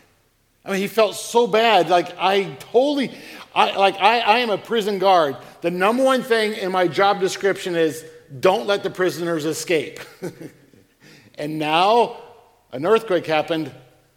I 0.65 0.73
mean, 0.73 0.81
he 0.81 0.89
felt 0.89 1.15
so 1.15 1.47
bad. 1.47 1.89
Like, 1.89 2.15
I 2.19 2.57
totally, 2.59 3.13
I, 3.55 3.77
like, 3.77 3.97
I, 3.97 4.21
I 4.21 4.39
am 4.41 4.51
a 4.51 4.59
prison 4.59 4.99
guard. 4.99 5.37
The 5.63 5.71
number 5.71 6.05
one 6.05 6.23
thing 6.23 6.53
in 6.53 6.71
my 6.71 6.87
job 6.87 7.21
description 7.21 7.75
is 7.75 8.05
don't 8.41 8.67
let 8.67 8.83
the 8.83 8.91
prisoners 8.91 9.47
escape. 9.47 10.01
And 11.41 11.59
now 11.59 12.19
an 12.71 12.85
earthquake 12.85 13.25
happened 13.25 13.73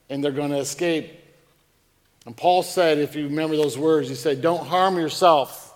and 0.10 0.22
they're 0.22 0.34
going 0.34 0.52
to 0.52 0.58
escape. 0.58 1.10
And 2.26 2.36
Paul 2.36 2.64
said, 2.64 2.98
if 2.98 3.16
you 3.16 3.30
remember 3.30 3.56
those 3.56 3.78
words, 3.78 4.10
he 4.10 4.16
said, 4.16 4.42
Don't 4.42 4.68
harm 4.68 4.98
yourself. 4.98 5.74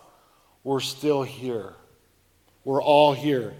We're 0.65 0.81
still 0.81 1.23
here. 1.23 1.73
We're 2.65 2.83
all 2.83 3.13
here. 3.13 3.53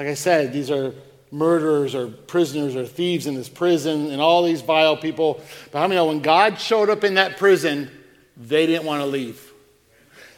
Like 0.00 0.08
I 0.08 0.14
said, 0.14 0.54
these 0.54 0.70
are 0.70 0.94
murderers 1.30 1.94
or 1.94 2.08
prisoners 2.08 2.74
or 2.74 2.86
thieves 2.86 3.26
in 3.26 3.34
this 3.34 3.50
prison 3.50 4.10
and 4.10 4.18
all 4.18 4.42
these 4.42 4.62
vile 4.62 4.96
people. 4.96 5.42
But 5.70 5.80
how 5.80 5.88
many 5.88 5.96
know 5.96 6.06
when 6.06 6.20
God 6.22 6.58
showed 6.58 6.88
up 6.88 7.04
in 7.04 7.16
that 7.16 7.36
prison, 7.36 7.90
they 8.34 8.64
didn't 8.64 8.86
want 8.86 9.02
to 9.02 9.06
leave? 9.06 9.52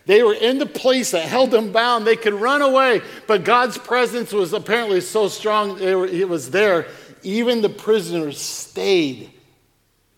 They 0.04 0.24
were 0.24 0.34
in 0.34 0.58
the 0.58 0.66
place 0.66 1.12
that 1.12 1.26
held 1.26 1.52
them 1.52 1.70
bound. 1.70 2.04
They 2.04 2.16
could 2.16 2.34
run 2.34 2.60
away, 2.60 3.02
but 3.28 3.44
God's 3.44 3.78
presence 3.78 4.32
was 4.32 4.52
apparently 4.52 5.00
so 5.00 5.28
strong, 5.28 5.78
it 5.80 6.28
was 6.28 6.50
there. 6.50 6.88
Even 7.22 7.62
the 7.62 7.68
prisoners 7.68 8.40
stayed, 8.40 9.30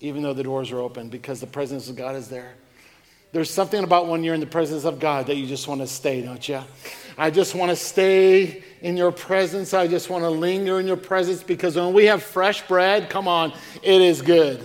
even 0.00 0.22
though 0.22 0.33
the 0.33 0.42
doors 0.42 0.72
were 0.72 0.80
open, 0.80 1.11
because 1.11 1.40
the 1.42 1.46
presence 1.46 1.90
of 1.90 1.96
God 1.96 2.16
is 2.16 2.28
there. 2.28 2.54
There's 3.33 3.50
something 3.50 3.83
about 3.83 4.07
when 4.07 4.22
you're 4.22 4.35
in 4.35 4.40
the 4.40 4.46
presence 4.46 4.85
of 4.85 5.00
God 5.00 5.26
that 5.26 5.35
you 5.35 5.46
just 5.46 5.66
want 5.66 5.80
to 5.80 5.88
stay, 5.88 6.22
don't 6.22 6.48
you? 6.48 6.62
I 7.18 7.30
just 7.30 7.54
want 7.54 7.70
to 7.70 7.76
stay 7.76 8.62
in 8.85 8.99
your 8.99 9.11
presence. 9.11 9.73
I 9.73 9.88
just 9.88 10.11
want 10.11 10.25
to 10.25 10.29
linger 10.29 10.79
in 10.79 10.87
your 10.87 10.99
presence 10.99 11.42
because 11.42 11.75
when 11.75 11.94
we 11.94 12.05
have 12.05 12.23
fresh 12.23 12.68
bread, 12.68 13.09
come 13.09 13.27
on, 13.27 13.55
it 13.83 14.03
is 14.03 14.20
good. 14.20 14.62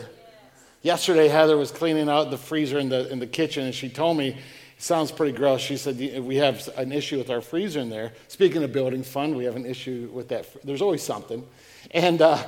Yesterday, 0.82 1.30
Heather 1.30 1.56
was 1.56 1.72
cleaning 1.72 2.10
out 2.10 2.30
the 2.30 2.38
freezer 2.38 2.80
in 2.80 2.90
the, 2.90 3.10
in 3.10 3.20
the 3.20 3.28
kitchen, 3.28 3.64
and 3.64 3.74
she 3.74 3.88
told 3.88 4.18
me 4.18 4.32
it 4.32 4.38
sounds 4.78 5.10
pretty 5.10 5.32
gross. 5.32 5.62
She 5.62 5.78
said, 5.78 5.98
We 6.22 6.36
have 6.36 6.68
an 6.76 6.92
issue 6.92 7.18
with 7.18 7.30
our 7.30 7.40
freezer 7.40 7.80
in 7.80 7.90
there. 7.90 8.12
Speaking 8.28 8.62
of 8.62 8.74
building 8.74 9.04
fund, 9.04 9.38
we 9.38 9.46
have 9.46 9.56
an 9.56 9.66
issue 9.66 10.10
with 10.12 10.28
that. 10.30 10.46
There's 10.66 10.82
always 10.82 11.02
something. 11.02 11.48
And, 11.92 12.22
uh, 12.22 12.46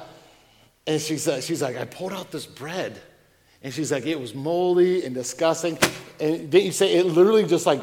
and 0.86 1.00
she's, 1.00 1.26
uh, 1.26 1.40
she's 1.40 1.62
like, 1.62 1.78
I 1.78 1.86
pulled 1.86 2.12
out 2.12 2.32
this 2.32 2.46
bread. 2.46 3.02
And 3.64 3.74
she's 3.74 3.94
like, 3.94 4.06
It 4.06 4.20
was 4.20 4.36
moldy 4.36 5.06
and 5.06 5.16
disgusting. 5.16 5.78
And 6.20 6.50
didn't 6.52 6.66
you 6.66 6.72
say 6.74 6.96
it 6.96 7.06
literally 7.06 7.46
just 7.46 7.66
like 7.66 7.82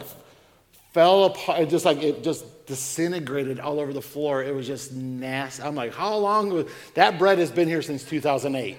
fell 0.93 1.25
apart? 1.25 1.71
Just 1.71 1.87
like 1.87 2.03
it 2.03 2.23
just 2.23 2.45
disintegrated 2.69 3.59
all 3.59 3.81
over 3.81 3.93
the 3.93 4.03
floor. 4.03 4.45
It 4.45 4.55
was 4.55 4.67
just 4.67 4.93
nasty. 4.93 5.63
I'm 5.63 5.75
like, 5.75 5.95
How 5.95 6.15
long? 6.17 6.51
Was, 6.51 6.67
that 6.95 7.19
bread 7.19 7.39
has 7.39 7.51
been 7.51 7.67
here 7.67 7.83
since 7.83 8.05
2008. 8.05 8.77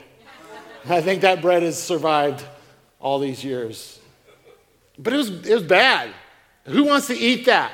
I 0.88 1.02
think 1.02 1.22
that 1.22 1.42
bread 1.42 1.64
has 1.64 1.82
survived 1.82 2.46
all 3.00 3.20
these 3.20 3.44
years. 3.44 4.00
But 4.98 5.14
it 5.14 5.18
was, 5.18 5.30
it 5.48 5.54
was 5.54 5.64
bad. 5.64 6.12
Who 6.66 6.86
wants 6.86 7.08
to 7.08 7.18
eat 7.18 7.46
that? 7.48 7.74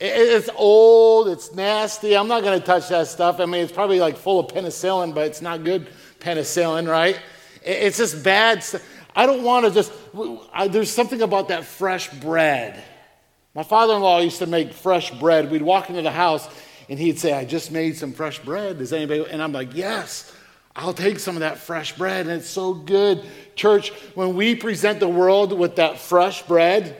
It's 0.00 0.50
old, 0.56 1.28
it's 1.28 1.54
nasty. 1.54 2.16
I'm 2.16 2.28
not 2.28 2.42
going 2.42 2.58
to 2.58 2.64
touch 2.64 2.88
that 2.88 3.06
stuff. 3.06 3.40
I 3.40 3.46
mean, 3.46 3.62
it's 3.62 3.72
probably 3.72 4.00
like 4.00 4.16
full 4.16 4.40
of 4.40 4.48
penicillin, 4.48 5.14
but 5.14 5.26
it's 5.26 5.40
not 5.40 5.64
good 5.64 5.88
penicillin, 6.20 6.88
right? 6.88 7.18
It's 7.62 7.98
just 7.98 8.22
bad. 8.22 8.64
I 9.16 9.26
don't 9.26 9.42
want 9.42 9.66
to 9.66 9.70
just, 9.72 9.92
there's 10.70 10.90
something 10.90 11.22
about 11.22 11.48
that 11.48 11.64
fresh 11.64 12.10
bread. 12.10 12.82
My 13.54 13.62
father 13.62 13.94
in 13.94 14.02
law 14.02 14.20
used 14.20 14.38
to 14.40 14.46
make 14.46 14.72
fresh 14.72 15.10
bread. 15.12 15.50
We'd 15.50 15.62
walk 15.62 15.88
into 15.88 16.02
the 16.02 16.10
house 16.10 16.48
and 16.88 16.98
he'd 16.98 17.18
say, 17.18 17.32
I 17.32 17.44
just 17.44 17.70
made 17.70 17.96
some 17.96 18.12
fresh 18.12 18.40
bread. 18.40 18.78
Does 18.78 18.92
anybody? 18.92 19.24
And 19.30 19.40
I'm 19.42 19.52
like, 19.52 19.74
yes, 19.74 20.34
I'll 20.74 20.92
take 20.92 21.20
some 21.20 21.36
of 21.36 21.40
that 21.40 21.58
fresh 21.58 21.96
bread. 21.96 22.26
And 22.26 22.40
it's 22.40 22.48
so 22.48 22.74
good. 22.74 23.24
Church, 23.54 23.90
when 24.14 24.34
we 24.34 24.56
present 24.56 24.98
the 24.98 25.08
world 25.08 25.56
with 25.56 25.76
that 25.76 25.98
fresh 25.98 26.42
bread, 26.42 26.96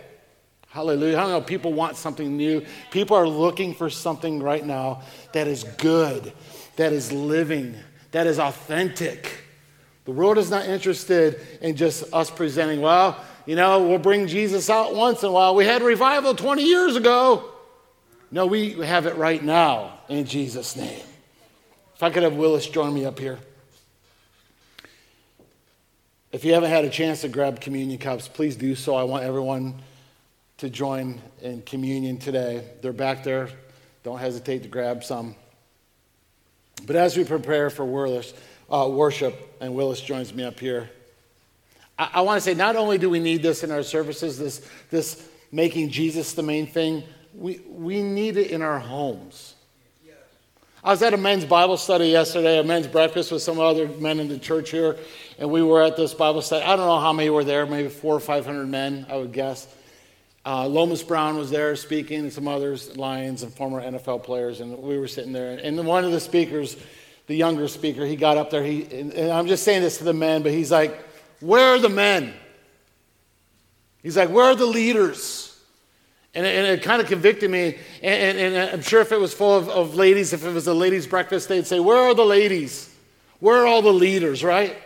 hallelujah. 0.68 1.16
I 1.16 1.20
don't 1.22 1.30
know, 1.30 1.40
people 1.40 1.72
want 1.72 1.96
something 1.96 2.36
new. 2.36 2.64
People 2.92 3.16
are 3.16 3.28
looking 3.28 3.74
for 3.74 3.90
something 3.90 4.40
right 4.40 4.64
now 4.64 5.02
that 5.32 5.48
is 5.48 5.64
good, 5.64 6.32
that 6.76 6.92
is 6.92 7.10
living, 7.10 7.74
that 8.12 8.28
is 8.28 8.38
authentic. 8.38 9.40
The 10.04 10.12
world 10.12 10.38
is 10.38 10.50
not 10.50 10.66
interested 10.66 11.40
in 11.60 11.74
just 11.76 12.04
us 12.12 12.30
presenting, 12.30 12.80
well, 12.80 13.18
you 13.46 13.56
know, 13.56 13.86
we'll 13.86 13.98
bring 13.98 14.26
Jesus 14.26 14.70
out 14.70 14.94
once 14.94 15.22
in 15.22 15.28
a 15.28 15.32
while. 15.32 15.54
We 15.54 15.66
had 15.66 15.82
revival 15.82 16.34
20 16.34 16.62
years 16.62 16.96
ago. 16.96 17.50
No, 18.30 18.46
we 18.46 18.72
have 18.72 19.06
it 19.06 19.16
right 19.16 19.42
now 19.42 20.00
in 20.08 20.24
Jesus' 20.24 20.76
name. 20.76 21.02
If 21.94 22.02
I 22.02 22.10
could 22.10 22.22
have 22.22 22.34
Willis 22.34 22.66
join 22.66 22.92
me 22.92 23.04
up 23.04 23.18
here. 23.18 23.38
If 26.32 26.44
you 26.44 26.54
haven't 26.54 26.70
had 26.70 26.84
a 26.84 26.90
chance 26.90 27.20
to 27.20 27.28
grab 27.28 27.60
communion 27.60 27.98
cups, 27.98 28.26
please 28.26 28.56
do 28.56 28.74
so. 28.74 28.96
I 28.96 29.04
want 29.04 29.22
everyone 29.22 29.76
to 30.58 30.68
join 30.68 31.20
in 31.42 31.62
communion 31.62 32.18
today. 32.18 32.64
They're 32.82 32.92
back 32.92 33.22
there. 33.22 33.50
Don't 34.02 34.18
hesitate 34.18 34.64
to 34.64 34.68
grab 34.68 35.04
some. 35.04 35.36
But 36.86 36.96
as 36.96 37.16
we 37.16 37.24
prepare 37.24 37.70
for 37.70 37.84
Willis, 37.84 38.34
uh, 38.68 38.88
worship, 38.90 39.56
and 39.60 39.74
Willis 39.74 40.00
joins 40.00 40.34
me 40.34 40.42
up 40.42 40.58
here. 40.58 40.90
I, 41.98 42.10
I 42.14 42.20
want 42.22 42.38
to 42.38 42.40
say 42.40 42.54
not 42.54 42.76
only 42.76 42.98
do 42.98 43.10
we 43.10 43.20
need 43.20 43.42
this 43.42 43.64
in 43.64 43.70
our 43.70 43.82
services, 43.82 44.38
this, 44.38 44.68
this 44.90 45.28
making 45.52 45.90
Jesus 45.90 46.32
the 46.32 46.42
main 46.42 46.66
thing, 46.66 47.04
we, 47.34 47.60
we 47.68 48.02
need 48.02 48.36
it 48.36 48.50
in 48.50 48.62
our 48.62 48.78
homes. 48.78 49.54
I 50.82 50.90
was 50.90 51.02
at 51.02 51.14
a 51.14 51.16
men's 51.16 51.46
Bible 51.46 51.78
study 51.78 52.08
yesterday, 52.08 52.58
a 52.58 52.62
men's 52.62 52.86
breakfast 52.86 53.32
with 53.32 53.40
some 53.40 53.58
other 53.58 53.88
men 53.88 54.20
in 54.20 54.28
the 54.28 54.38
church 54.38 54.70
here, 54.70 54.98
and 55.38 55.50
we 55.50 55.62
were 55.62 55.82
at 55.82 55.96
this 55.96 56.12
Bible 56.12 56.42
study. 56.42 56.62
I 56.62 56.76
don't 56.76 56.86
know 56.86 57.00
how 57.00 57.14
many 57.14 57.30
were 57.30 57.42
there, 57.42 57.64
maybe 57.64 57.88
four 57.88 58.14
or 58.14 58.20
five 58.20 58.44
hundred 58.44 58.68
men, 58.68 59.06
I 59.08 59.16
would 59.16 59.32
guess. 59.32 59.66
Uh, 60.44 60.68
Lomas 60.68 61.02
Brown 61.02 61.38
was 61.38 61.50
there 61.50 61.74
speaking, 61.74 62.20
and 62.20 62.30
some 62.30 62.46
others, 62.46 62.98
Lions 62.98 63.42
and 63.42 63.50
former 63.50 63.80
NFL 63.80 64.24
players, 64.24 64.60
and 64.60 64.76
we 64.76 64.98
were 64.98 65.08
sitting 65.08 65.32
there. 65.32 65.58
And 65.58 65.86
one 65.86 66.04
of 66.04 66.12
the 66.12 66.20
speakers 66.20 66.76
the 67.26 67.34
younger 67.34 67.68
speaker, 67.68 68.04
he 68.04 68.16
got 68.16 68.36
up 68.36 68.50
there. 68.50 68.62
He, 68.62 68.84
and 68.84 69.32
I'm 69.32 69.46
just 69.46 69.64
saying 69.64 69.82
this 69.82 69.98
to 69.98 70.04
the 70.04 70.12
men, 70.12 70.42
but 70.42 70.52
he's 70.52 70.70
like, 70.70 71.04
Where 71.44 71.74
are 71.74 71.78
the 71.78 71.90
men? 71.90 72.32
He's 74.02 74.16
like, 74.16 74.30
Where 74.30 74.46
are 74.46 74.54
the 74.54 74.66
leaders? 74.66 75.50
And 76.34 76.44
it, 76.46 76.56
and 76.56 76.66
it 76.66 76.82
kind 76.82 77.00
of 77.00 77.06
convicted 77.06 77.50
me. 77.50 77.78
And, 78.02 78.38
and, 78.38 78.54
and, 78.54 78.70
I'm 78.72 78.82
sure 78.82 79.00
if 79.00 79.12
it 79.12 79.20
was 79.20 79.32
full 79.32 79.54
of, 79.54 79.68
of 79.68 79.94
ladies, 79.94 80.32
if 80.32 80.44
it 80.44 80.52
was 80.52 80.66
a 80.66 80.74
ladies' 80.74 81.06
breakfast, 81.06 81.48
they'd 81.48 81.66
say, 81.66 81.80
Where 81.80 81.98
are 81.98 82.14
the 82.14 82.24
ladies? 82.24 82.90
Where 83.40 83.58
are 83.58 83.66
all 83.66 83.82
the 83.82 83.92
leaders, 83.92 84.42
right? 84.42 84.76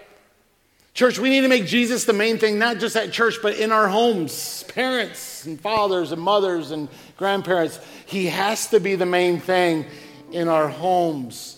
Church, 0.95 1.21
we 1.21 1.31
need 1.31 1.43
to 1.43 1.49
make 1.49 1.67
Jesus 1.67 2.07
the 2.07 2.13
main 2.13 2.39
thing, 2.39 2.59
not 2.59 2.79
just 2.79 2.97
at 2.97 3.13
church, 3.13 3.37
but 3.41 3.57
in 3.57 3.71
our 3.71 3.87
homes. 3.87 4.65
Parents 4.65 5.47
and 5.47 5.61
fathers 5.61 6.11
and 6.11 6.21
mothers 6.21 6.73
and 6.73 6.89
grandparents. 7.17 7.79
He 8.05 8.27
has 8.27 8.67
to 8.71 8.81
be 8.81 8.97
the 8.97 9.07
main 9.07 9.39
thing 9.39 9.87
in 10.33 10.49
our 10.49 10.69
homes. 10.69 11.58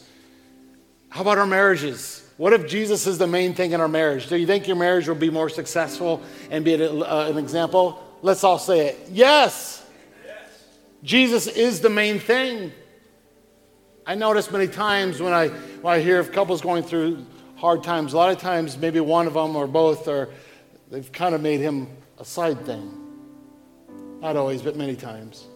How 1.11 1.23
about 1.23 1.38
our 1.38 1.46
marriages? 1.46 2.27
What 2.37 2.55
if 2.55 2.66
Jesus 2.66 3.07
is 3.07 3.18
the 3.18 3.27
main 3.27 3.53
thing 3.53 3.73
in 3.73 3.81
our 3.81 3.88
marriage? 3.88 4.29
Do 4.29 4.37
you 4.37 4.46
think 4.46 4.66
your 4.66 4.77
marriage 4.77 5.07
will 5.07 5.16
be 5.16 5.29
more 5.29 5.51
successful 5.51 6.23
and 6.51 6.64
be 6.64 6.75
an, 6.75 7.03
uh, 7.03 7.27
an 7.29 7.37
example? 7.37 8.03
Let's 8.23 8.44
all 8.44 8.59
say 8.59 8.88
it. 8.88 9.09
Yes. 9.11 9.85
yes. 10.25 10.37
Jesus 11.03 11.46
is 11.49 11.81
the 11.81 11.90
main 11.90 12.18
thing. 12.18 12.73
I 14.07 14.14
notice 14.14 14.51
many 14.51 14.68
times 14.68 15.20
when 15.20 15.33
I, 15.33 15.49
when 15.49 15.94
I 15.94 16.01
hear 16.01 16.18
of 16.18 16.33
couples 16.33 16.61
going 16.62 16.85
through 16.85 17.27
hard 17.57 17.85
times, 17.85 18.12
a 18.12 18.16
lot 18.16 18.31
of 18.31 18.38
times 18.38 18.79
maybe 18.79 19.01
one 19.01 19.27
of 19.27 19.35
them 19.35 19.55
or 19.57 19.66
both 19.66 20.09
are, 20.09 20.31
they've 20.90 21.12
kind 21.12 21.35
of 21.35 21.42
made 21.42 21.61
him 21.61 21.88
a 22.18 22.25
side 22.25 22.64
thing. 22.64 22.96
Not 24.20 24.37
always, 24.37 24.62
but 24.62 24.77
many 24.77 24.96
times. 24.96 25.46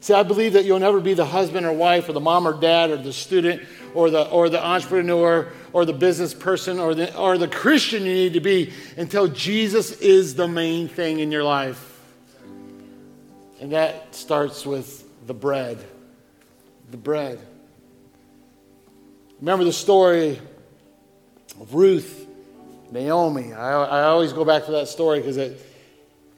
See, 0.00 0.14
I 0.14 0.22
believe 0.22 0.54
that 0.54 0.64
you'll 0.64 0.78
never 0.78 0.98
be 0.98 1.12
the 1.12 1.26
husband 1.26 1.66
or 1.66 1.72
wife 1.72 2.08
or 2.08 2.12
the 2.12 2.20
mom 2.20 2.48
or 2.48 2.58
dad 2.58 2.90
or 2.90 2.96
the 2.96 3.12
student 3.12 3.62
or 3.94 4.10
the, 4.10 4.28
or 4.28 4.48
the 4.48 4.64
entrepreneur 4.64 5.48
or 5.72 5.84
the 5.84 5.92
business 5.92 6.34
person 6.34 6.78
or 6.78 6.94
the, 6.94 7.16
or 7.16 7.38
the 7.38 7.48
Christian 7.48 8.04
you 8.04 8.14
need 8.14 8.34
to 8.34 8.40
be 8.40 8.72
until 8.96 9.28
Jesus 9.28 9.92
is 10.00 10.34
the 10.34 10.48
main 10.48 10.88
thing 10.88 11.20
in 11.20 11.30
your 11.30 11.44
life. 11.44 11.86
And 13.60 13.72
that 13.72 14.14
starts 14.14 14.64
with 14.64 15.06
the 15.26 15.34
bread. 15.34 15.78
The 16.90 16.96
bread. 16.96 17.38
Remember 19.40 19.64
the 19.64 19.72
story 19.72 20.40
of 21.60 21.74
Ruth, 21.74 22.26
Naomi. 22.90 23.52
I, 23.52 23.84
I 23.84 24.02
always 24.04 24.32
go 24.32 24.44
back 24.44 24.66
to 24.66 24.72
that 24.72 24.88
story 24.88 25.20
because 25.20 25.36
it, 25.36 25.60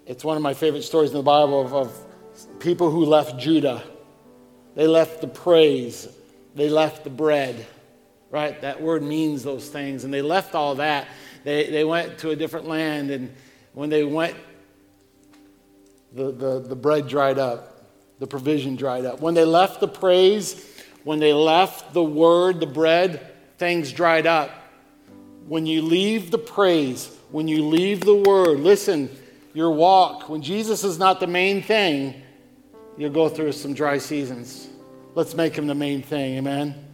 it's 0.07 0.25
one 0.25 0.37
of 0.37 0.43
my 0.43 0.55
favorite 0.55 0.83
stories 0.83 1.11
in 1.11 1.17
the 1.17 1.23
Bible 1.23 1.61
of, 1.61 1.75
of 1.75 2.59
people 2.59 2.91
who 2.91 3.05
left 3.05 3.39
Judah. 3.39 3.83
They 4.75 4.87
left 4.87 5.21
the 5.21 5.29
praise 5.29 6.09
they 6.55 6.69
left 6.69 7.05
the 7.05 7.11
bread, 7.11 7.67
right? 8.31 8.61
That 8.61 8.81
word 8.81 9.03
means 9.03 9.43
those 9.43 9.69
things. 9.69 10.05
And 10.05 10.13
they 10.13 10.23
left 10.23 10.55
all 10.55 10.77
that. 10.77 11.09
They, 11.45 11.71
they 11.71 11.85
went 11.85 12.19
to 12.19 12.31
a 12.31 12.37
different 12.37 12.69
land, 12.69 13.11
and 13.11 13.35
when 13.73 13.91
they 13.91 14.05
went, 14.05 14.37
the, 16.15 16.31
the, 16.31 16.61
the 16.61 16.77
bread 16.77 17.09
dried 17.09 17.39
up, 17.39 17.87
the 18.19 18.27
provision 18.27 18.77
dried 18.77 19.05
up. 19.05 19.21
When 19.21 19.35
they 19.35 19.45
left 19.45 19.81
the 19.81 19.89
praise, 19.89 20.85
when 21.05 21.19
they 21.19 21.33
left 21.33 21.93
the 21.93 22.05
word, 22.05 22.61
the 22.61 22.67
bread, 22.67 23.33
things 23.59 23.93
dried 23.93 24.27
up. 24.27 24.51
When 25.49 25.67
you 25.67 25.83
leave 25.83 26.31
the 26.31 26.39
praise, 26.39 27.17
when 27.31 27.49
you 27.49 27.67
leave 27.67 28.03
the 28.03 28.15
word, 28.15 28.61
listen, 28.61 29.11
your 29.55 29.71
walk, 29.71 30.29
when 30.29 30.43
Jesus 30.43 30.85
is 30.85 30.99
not 30.99 31.19
the 31.19 31.27
main 31.27 31.63
thing, 31.63 32.23
you'll 32.97 33.11
go 33.11 33.29
through 33.29 33.53
some 33.53 33.75
dry 33.75 33.99
seasons. 33.99 34.69
Let's 35.15 35.35
make 35.35 35.55
him 35.57 35.67
the 35.67 35.75
main 35.75 36.03
thing. 36.03 36.39
Amen. 36.39 36.89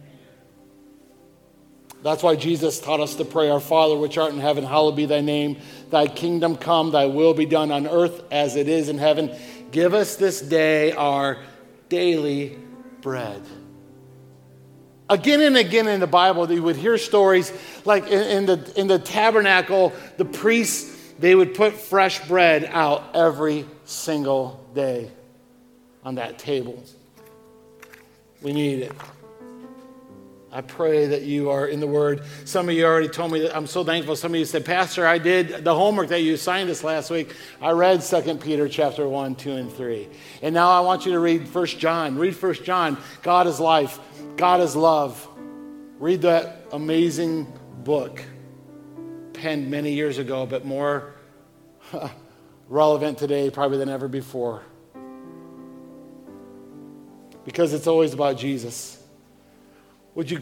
That's 2.01 2.23
why 2.23 2.35
Jesus 2.35 2.79
taught 2.79 3.01
us 3.01 3.15
to 3.15 3.25
pray, 3.25 3.49
Our 3.49 3.59
Father, 3.59 3.97
which 3.97 4.17
art 4.17 4.31
in 4.31 4.39
heaven, 4.39 4.63
hallowed 4.63 4.95
be 4.95 5.05
thy 5.05 5.21
name. 5.21 5.59
Thy 5.89 6.07
kingdom 6.07 6.55
come, 6.55 6.91
thy 6.91 7.07
will 7.07 7.33
be 7.33 7.45
done 7.45 7.71
on 7.71 7.87
earth 7.87 8.23
as 8.31 8.55
it 8.55 8.69
is 8.69 8.87
in 8.87 8.97
heaven. 8.97 9.35
Give 9.71 9.93
us 9.93 10.15
this 10.15 10.41
day 10.41 10.93
our 10.93 11.37
daily 11.89 12.57
bread. 13.01 13.41
Again 15.09 15.41
and 15.41 15.57
again 15.57 15.87
in 15.87 15.99
the 15.99 16.07
Bible, 16.07 16.49
you 16.51 16.63
would 16.63 16.75
hear 16.75 16.97
stories 16.97 17.51
like 17.83 18.07
in, 18.07 18.21
in, 18.21 18.45
the, 18.45 18.73
in 18.79 18.87
the 18.87 18.99
tabernacle, 18.99 19.91
the 20.17 20.25
priests, 20.25 20.95
they 21.17 21.35
would 21.35 21.55
put 21.55 21.73
fresh 21.73 22.25
bread 22.27 22.63
out 22.71 23.15
every 23.15 23.65
single 23.83 24.65
day 24.73 25.11
on 26.03 26.15
that 26.15 26.39
table. 26.39 26.81
We 28.41 28.53
need 28.53 28.79
it. 28.79 28.91
I 30.51 30.61
pray 30.61 31.05
that 31.07 31.23
you 31.23 31.51
are 31.51 31.67
in 31.67 31.79
the 31.79 31.87
Word. 31.87 32.23
Some 32.45 32.69
of 32.69 32.75
you 32.75 32.85
already 32.85 33.07
told 33.07 33.31
me 33.31 33.41
that 33.41 33.55
I'm 33.55 33.67
so 33.67 33.83
thankful. 33.83 34.15
Some 34.15 34.33
of 34.33 34.39
you 34.39 34.45
said, 34.45 34.65
Pastor, 34.65 35.05
I 35.05 35.19
did 35.19 35.63
the 35.63 35.75
homework 35.75 36.07
that 36.07 36.21
you 36.21 36.33
assigned 36.33 36.69
us 36.71 36.83
last 36.83 37.11
week. 37.11 37.35
I 37.61 37.71
read 37.71 38.01
2 38.01 38.35
Peter 38.35 38.67
chapter 38.67 39.07
1, 39.07 39.35
2, 39.35 39.51
and 39.51 39.71
3. 39.71 40.07
And 40.41 40.55
now 40.55 40.71
I 40.71 40.79
want 40.79 41.05
you 41.05 41.11
to 41.11 41.19
read 41.19 41.53
1 41.53 41.65
John. 41.67 42.17
Read 42.17 42.41
1 42.41 42.53
John. 42.63 42.97
God 43.21 43.45
is 43.45 43.59
life, 43.59 43.99
God 44.37 44.61
is 44.61 44.75
love. 44.75 45.27
Read 45.99 46.21
that 46.21 46.65
amazing 46.71 47.45
book, 47.83 48.23
penned 49.33 49.69
many 49.69 49.91
years 49.91 50.17
ago, 50.17 50.45
but 50.47 50.65
more 50.65 51.13
relevant 52.69 53.17
today 53.17 53.51
probably 53.51 53.77
than 53.77 53.89
ever 53.89 54.07
before 54.07 54.63
because 57.49 57.73
it's 57.73 57.87
always 57.87 58.13
about 58.13 58.37
Jesus. 58.37 59.01
Would 60.13 60.29
you 60.29 60.39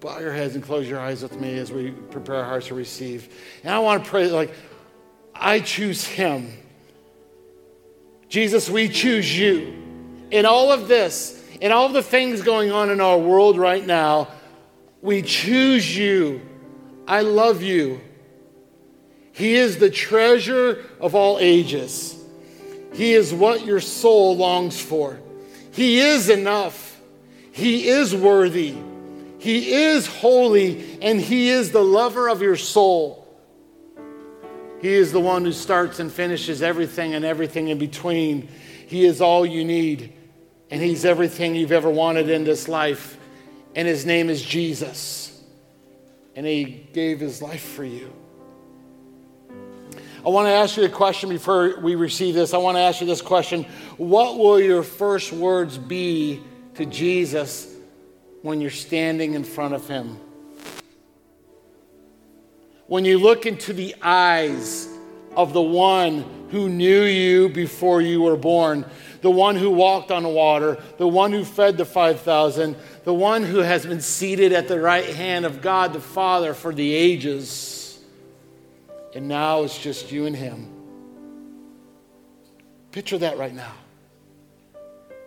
bow 0.00 0.20
your 0.20 0.32
heads 0.32 0.54
and 0.54 0.64
close 0.64 0.88
your 0.88 0.98
eyes 0.98 1.22
with 1.22 1.38
me 1.38 1.58
as 1.58 1.70
we 1.70 1.90
prepare 1.90 2.36
our 2.36 2.44
hearts 2.44 2.68
to 2.68 2.74
receive? 2.74 3.28
And 3.62 3.74
I 3.74 3.78
want 3.80 4.02
to 4.02 4.08
pray, 4.08 4.28
like, 4.28 4.54
I 5.34 5.60
choose 5.60 6.06
Him. 6.06 6.50
Jesus, 8.30 8.70
we 8.70 8.88
choose 8.88 9.38
you. 9.38 9.76
In 10.30 10.46
all 10.46 10.72
of 10.72 10.88
this, 10.88 11.46
in 11.60 11.72
all 11.72 11.84
of 11.84 11.92
the 11.92 12.02
things 12.02 12.40
going 12.40 12.72
on 12.72 12.88
in 12.88 13.02
our 13.02 13.18
world 13.18 13.58
right 13.58 13.86
now, 13.86 14.28
we 15.02 15.20
choose 15.20 15.94
you. 15.94 16.40
I 17.06 17.20
love 17.20 17.60
you. 17.60 18.00
He 19.32 19.56
is 19.56 19.76
the 19.76 19.90
treasure 19.90 20.86
of 21.00 21.14
all 21.14 21.38
ages. 21.38 22.18
He 22.94 23.12
is 23.12 23.34
what 23.34 23.66
your 23.66 23.80
soul 23.80 24.38
longs 24.38 24.80
for. 24.80 25.20
He 25.76 26.00
is 26.00 26.30
enough. 26.30 26.98
He 27.52 27.86
is 27.88 28.14
worthy. 28.14 28.74
He 29.38 29.72
is 29.74 30.06
holy, 30.06 30.98
and 31.02 31.20
He 31.20 31.50
is 31.50 31.70
the 31.70 31.84
lover 31.84 32.28
of 32.28 32.40
your 32.40 32.56
soul. 32.56 33.22
He 34.80 34.88
is 34.88 35.12
the 35.12 35.20
one 35.20 35.44
who 35.44 35.52
starts 35.52 36.00
and 36.00 36.10
finishes 36.10 36.62
everything 36.62 37.14
and 37.14 37.26
everything 37.26 37.68
in 37.68 37.78
between. 37.78 38.48
He 38.86 39.04
is 39.04 39.20
all 39.20 39.44
you 39.44 39.64
need, 39.64 40.14
and 40.70 40.80
He's 40.80 41.04
everything 41.04 41.54
you've 41.54 41.72
ever 41.72 41.90
wanted 41.90 42.30
in 42.30 42.44
this 42.44 42.68
life. 42.68 43.18
And 43.74 43.86
His 43.86 44.06
name 44.06 44.30
is 44.30 44.40
Jesus, 44.40 45.42
and 46.34 46.46
He 46.46 46.88
gave 46.94 47.20
His 47.20 47.42
life 47.42 47.62
for 47.62 47.84
you. 47.84 48.10
I 50.26 50.30
want 50.30 50.48
to 50.48 50.52
ask 50.52 50.76
you 50.76 50.84
a 50.84 50.88
question 50.88 51.28
before 51.28 51.78
we 51.78 51.94
receive 51.94 52.34
this. 52.34 52.52
I 52.52 52.58
want 52.58 52.76
to 52.76 52.80
ask 52.80 53.00
you 53.00 53.06
this 53.06 53.22
question 53.22 53.62
What 53.96 54.36
will 54.36 54.58
your 54.58 54.82
first 54.82 55.32
words 55.32 55.78
be 55.78 56.42
to 56.74 56.84
Jesus 56.84 57.72
when 58.42 58.60
you're 58.60 58.70
standing 58.70 59.34
in 59.34 59.44
front 59.44 59.74
of 59.74 59.86
Him? 59.86 60.18
When 62.88 63.04
you 63.04 63.18
look 63.18 63.46
into 63.46 63.72
the 63.72 63.94
eyes 64.02 64.88
of 65.36 65.52
the 65.52 65.62
one 65.62 66.48
who 66.50 66.68
knew 66.68 67.02
you 67.02 67.48
before 67.48 68.00
you 68.00 68.22
were 68.22 68.36
born, 68.36 68.84
the 69.20 69.30
one 69.30 69.54
who 69.54 69.70
walked 69.70 70.10
on 70.10 70.24
the 70.24 70.28
water, 70.28 70.82
the 70.98 71.06
one 71.06 71.30
who 71.30 71.44
fed 71.44 71.76
the 71.76 71.84
5,000, 71.84 72.74
the 73.04 73.14
one 73.14 73.44
who 73.44 73.58
has 73.58 73.86
been 73.86 74.00
seated 74.00 74.52
at 74.52 74.66
the 74.66 74.80
right 74.80 75.14
hand 75.14 75.46
of 75.46 75.62
God 75.62 75.92
the 75.92 76.00
Father 76.00 76.52
for 76.52 76.74
the 76.74 76.94
ages 76.94 77.75
and 79.16 79.26
now 79.26 79.62
it's 79.62 79.78
just 79.78 80.12
you 80.12 80.26
and 80.26 80.36
him. 80.36 80.70
Picture 82.92 83.16
that 83.16 83.38
right 83.38 83.54
now. 83.54 83.72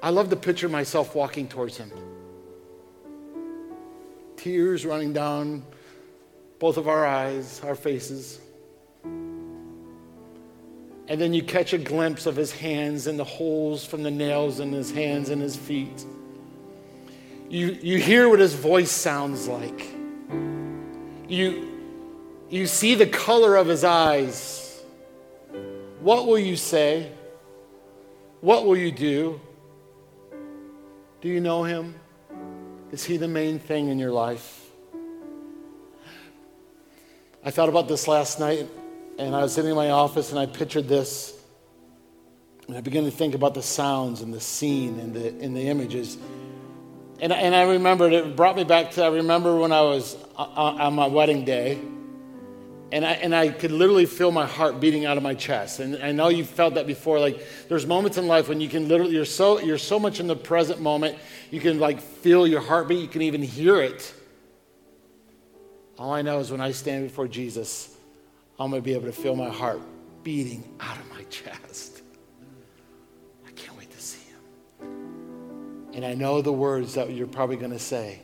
I 0.03 0.11
love 0.11 0.29
to 0.29 0.35
picture 0.35 0.69
myself 0.69 1.15
walking 1.15 1.47
towards 1.47 1.75
him. 1.75 1.91
Tears 4.37 4.85
running 4.85 5.11
down 5.11 5.63
both 6.59 6.77
of 6.77 6.87
our 6.87 7.03
eyes, 7.03 7.61
our 7.63 7.73
faces. 7.73 8.39
And 9.03 9.59
then 11.07 11.33
you 11.33 11.41
catch 11.41 11.73
a 11.73 11.79
glimpse 11.79 12.27
of 12.27 12.35
his 12.35 12.51
hands 12.51 13.07
and 13.07 13.17
the 13.17 13.23
holes 13.23 13.83
from 13.83 14.03
the 14.03 14.11
nails 14.11 14.59
in 14.59 14.71
his 14.71 14.91
hands 14.91 15.29
and 15.29 15.41
his 15.41 15.55
feet. 15.55 16.05
You, 17.49 17.75
you 17.81 17.97
hear 17.97 18.29
what 18.29 18.37
his 18.37 18.53
voice 18.53 18.91
sounds 18.91 19.47
like. 19.47 19.83
You, 21.27 21.68
you 22.49 22.65
see 22.65 22.95
the 22.95 23.05
color 23.05 23.55
of 23.55 23.67
his 23.67 23.83
eyes. 23.83 24.81
What 26.01 26.25
will 26.25 26.39
you 26.39 26.55
say? 26.55 27.11
What 28.41 28.65
will 28.65 28.77
you 28.77 28.91
do? 28.91 29.39
Do 31.21 31.29
you 31.29 31.41
know 31.41 31.63
him? 31.63 31.95
Is 32.91 33.03
he 33.03 33.17
the 33.17 33.27
main 33.27 33.59
thing 33.59 33.89
in 33.89 33.99
your 33.99 34.11
life? 34.11 34.67
I 37.43 37.51
thought 37.51 37.69
about 37.69 37.87
this 37.87 38.07
last 38.07 38.39
night, 38.39 38.67
and 39.17 39.35
I 39.35 39.41
was 39.41 39.53
sitting 39.53 39.71
in 39.71 39.75
my 39.75 39.91
office 39.91 40.31
and 40.31 40.39
I 40.39 40.45
pictured 40.45 40.87
this. 40.87 41.35
And 42.67 42.77
I 42.77 42.81
began 42.81 43.03
to 43.05 43.11
think 43.11 43.35
about 43.35 43.53
the 43.53 43.63
sounds 43.63 44.21
and 44.21 44.33
the 44.33 44.39
scene 44.39 44.99
and 44.99 45.13
the, 45.13 45.29
and 45.43 45.55
the 45.55 45.67
images. 45.67 46.17
And, 47.19 47.33
and 47.33 47.53
I 47.53 47.63
remembered, 47.63 48.13
it 48.13 48.35
brought 48.35 48.55
me 48.55 48.63
back 48.63 48.91
to, 48.91 49.03
I 49.03 49.09
remember 49.09 49.57
when 49.57 49.71
I 49.71 49.81
was 49.81 50.15
uh, 50.37 50.43
uh, 50.43 50.85
on 50.85 50.95
my 50.95 51.07
wedding 51.07 51.43
day 51.45 51.79
and 52.91 53.05
I, 53.05 53.11
and 53.13 53.35
I 53.35 53.49
could 53.49 53.71
literally 53.71 54.05
feel 54.05 54.31
my 54.31 54.45
heart 54.45 54.79
beating 54.79 55.05
out 55.05 55.17
of 55.17 55.23
my 55.23 55.35
chest. 55.35 55.79
And 55.79 56.01
I 56.01 56.11
know 56.11 56.29
you've 56.29 56.49
felt 56.49 56.73
that 56.73 56.87
before. 56.87 57.19
Like 57.19 57.45
there's 57.67 57.85
moments 57.85 58.17
in 58.17 58.27
life 58.27 58.49
when 58.49 58.59
you 58.59 58.69
can 58.69 58.87
literally, 58.87 59.13
you're 59.13 59.25
so, 59.25 59.59
you're 59.59 59.77
so 59.77 59.99
much 59.99 60.19
in 60.19 60.27
the 60.27 60.35
present 60.35 60.81
moment, 60.81 61.17
you 61.51 61.59
can 61.59 61.79
like 61.79 62.01
feel 62.01 62.47
your 62.47 62.61
heartbeat, 62.61 62.99
you 62.99 63.07
can 63.07 63.21
even 63.21 63.43
hear 63.43 63.79
it. 63.81 64.13
All 65.97 66.13
I 66.13 66.21
know 66.21 66.39
is 66.39 66.49
when 66.49 66.61
I 66.61 66.71
stand 66.71 67.03
before 67.03 67.27
Jesus, 67.27 67.95
I'm 68.59 68.71
going 68.71 68.81
to 68.81 68.85
be 68.85 68.93
able 68.93 69.05
to 69.05 69.11
feel 69.11 69.35
my 69.35 69.49
heart 69.49 69.81
beating 70.23 70.63
out 70.79 70.97
of 70.97 71.09
my 71.09 71.23
chest. 71.23 72.01
I 73.47 73.51
can't 73.51 73.77
wait 73.77 73.91
to 73.91 74.01
see 74.01 74.23
him. 74.79 75.91
And 75.93 76.05
I 76.05 76.13
know 76.13 76.41
the 76.41 76.53
words 76.53 76.93
that 76.95 77.11
you're 77.11 77.27
probably 77.27 77.57
going 77.57 77.71
to 77.71 77.79
say 77.79 78.21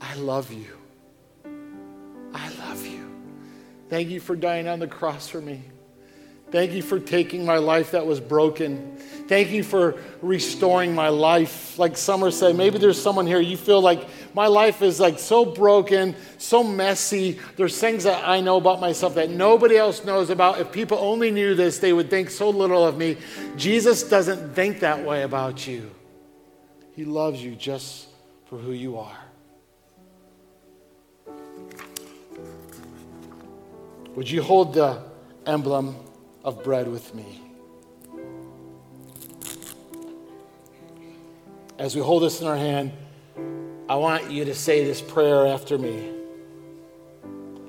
I 0.00 0.14
love 0.14 0.52
you. 0.52 0.76
Thank 3.88 4.08
you 4.10 4.20
for 4.20 4.36
dying 4.36 4.68
on 4.68 4.78
the 4.78 4.86
cross 4.86 5.28
for 5.28 5.40
me. 5.40 5.62
Thank 6.50 6.72
you 6.72 6.80
for 6.80 6.98
taking 6.98 7.44
my 7.44 7.58
life 7.58 7.90
that 7.90 8.06
was 8.06 8.20
broken. 8.20 8.96
Thank 9.28 9.50
you 9.50 9.62
for 9.62 9.96
restoring 10.22 10.94
my 10.94 11.10
life. 11.10 11.78
Like 11.78 11.98
Summer 11.98 12.30
said, 12.30 12.56
maybe 12.56 12.78
there's 12.78 13.00
someone 13.00 13.26
here, 13.26 13.40
you 13.40 13.58
feel 13.58 13.82
like 13.82 14.08
my 14.34 14.46
life 14.46 14.80
is 14.80 14.98
like 14.98 15.18
so 15.18 15.44
broken, 15.44 16.16
so 16.38 16.64
messy. 16.64 17.38
There's 17.56 17.78
things 17.78 18.04
that 18.04 18.26
I 18.26 18.40
know 18.40 18.56
about 18.56 18.80
myself 18.80 19.14
that 19.16 19.28
nobody 19.28 19.76
else 19.76 20.04
knows 20.04 20.30
about. 20.30 20.58
If 20.58 20.72
people 20.72 20.96
only 20.98 21.30
knew 21.30 21.54
this, 21.54 21.78
they 21.78 21.92
would 21.92 22.08
think 22.08 22.30
so 22.30 22.48
little 22.48 22.86
of 22.86 22.96
me. 22.96 23.18
Jesus 23.56 24.02
doesn't 24.02 24.54
think 24.54 24.80
that 24.80 25.04
way 25.04 25.24
about 25.24 25.66
you. 25.66 25.90
He 26.94 27.04
loves 27.04 27.42
you 27.42 27.54
just 27.54 28.08
for 28.46 28.56
who 28.56 28.72
you 28.72 28.98
are. 28.98 29.27
Would 34.18 34.28
you 34.28 34.42
hold 34.42 34.74
the 34.74 35.00
emblem 35.46 35.94
of 36.42 36.64
bread 36.64 36.88
with 36.88 37.14
me? 37.14 37.40
As 41.78 41.94
we 41.94 42.02
hold 42.02 42.24
this 42.24 42.40
in 42.40 42.48
our 42.48 42.56
hand, 42.56 42.90
I 43.88 43.94
want 43.94 44.28
you 44.28 44.44
to 44.46 44.56
say 44.56 44.84
this 44.84 45.00
prayer 45.00 45.46
after 45.46 45.78
me. 45.78 46.10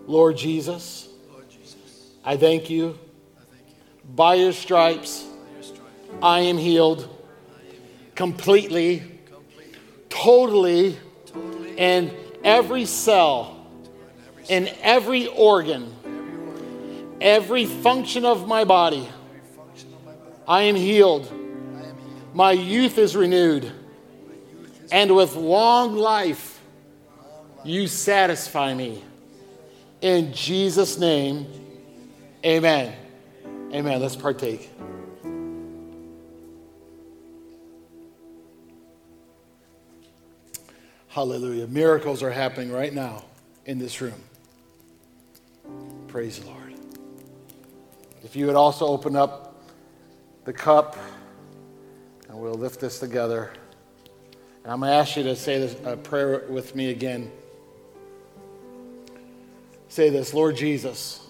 Lord 0.08 0.38
Jesus, 0.38 1.10
Lord 1.32 1.48
Jesus 1.52 2.14
I, 2.26 2.36
thank 2.36 2.72
you. 2.72 2.98
I 3.38 3.42
thank 3.42 3.68
you. 3.68 4.16
By 4.16 4.34
your 4.34 4.52
stripes, 4.52 5.22
By 5.22 5.54
your 5.54 5.62
stripes 5.62 5.84
I, 6.24 6.40
am 6.40 6.58
healed, 6.58 7.02
I 7.02 7.60
am 7.60 7.68
healed 7.68 8.16
completely, 8.16 8.98
completely 9.28 9.80
totally, 10.10 10.98
totally, 11.28 11.78
and 11.78 12.12
every 12.44 12.86
cell, 12.86 13.68
in 14.48 14.68
every 14.82 15.28
organ 15.28 15.94
Every 17.22 17.66
function 17.66 18.26
of 18.26 18.48
my 18.48 18.64
body, 18.64 19.08
I 20.48 20.64
am 20.64 20.76
healed. 20.76 21.32
My 22.34 22.52
youth 22.52 22.98
is 22.98 23.16
renewed. 23.16 23.72
And 24.92 25.16
with 25.16 25.36
long 25.36 25.96
life, 25.96 26.62
you 27.64 27.88
satisfy 27.88 28.74
me. 28.74 29.04
In 30.02 30.34
Jesus' 30.34 30.98
name, 30.98 31.46
amen. 32.46 32.96
Amen. 33.74 34.02
Let's 34.02 34.16
partake. 34.16 34.72
Hallelujah. 41.10 41.68
Miracles 41.68 42.24
are 42.24 42.32
happening 42.32 42.72
right 42.72 42.94
now 42.94 43.26
in 43.66 43.78
this 43.78 44.00
room. 44.00 44.24
Praise 46.08 46.40
the 46.40 46.48
Lord. 46.48 46.59
If 48.24 48.36
you 48.36 48.48
would 48.48 48.56
also 48.56 48.86
open 48.86 49.16
up 49.16 49.64
the 50.46 50.54
cup, 50.54 50.98
and 52.28 52.40
we'll 52.40 52.54
lift 52.54 52.80
this 52.80 53.00
together. 53.00 53.52
And 54.64 54.74
I'm 54.74 54.82
going 54.82 54.92
to 54.92 54.96
ask 54.96 55.16
you 55.16 55.24
to 55.24 55.36
say 55.36 55.60
this 55.60 55.76
a 55.86 55.96
prayer 55.96 56.46
with 56.50 56.76
me 56.76 56.92
again. 56.92 57.32
Say 59.88 60.10
this 60.10 60.34
Lord 60.34 60.56
Jesus, 60.56 61.26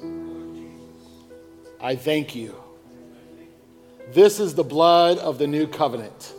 I 1.79 1.95
thank 1.95 2.35
you. 2.35 2.55
This 4.11 4.39
is 4.39 4.55
the 4.55 4.63
blood 4.63 5.19
of 5.19 5.37
the 5.37 5.45
new 5.45 5.67
covenant, 5.67 6.33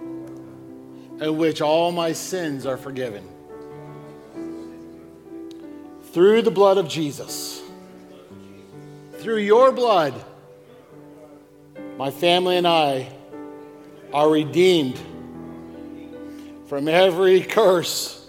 in 0.00 1.36
which 1.36 1.62
all 1.62 1.92
my 1.92 2.12
sins 2.12 2.66
are 2.66 2.76
forgiven. 2.76 3.26
Through 6.12 6.42
the 6.42 6.50
blood 6.50 6.78
of 6.78 6.88
Jesus 6.88 7.62
through 9.18 9.38
your 9.38 9.72
blood, 9.72 10.14
my 11.96 12.10
family 12.10 12.56
and 12.56 12.66
I 12.66 13.12
are 14.12 14.30
redeemed 14.30 14.98
from 16.66 16.88
every 16.88 17.42
curse, 17.42 18.26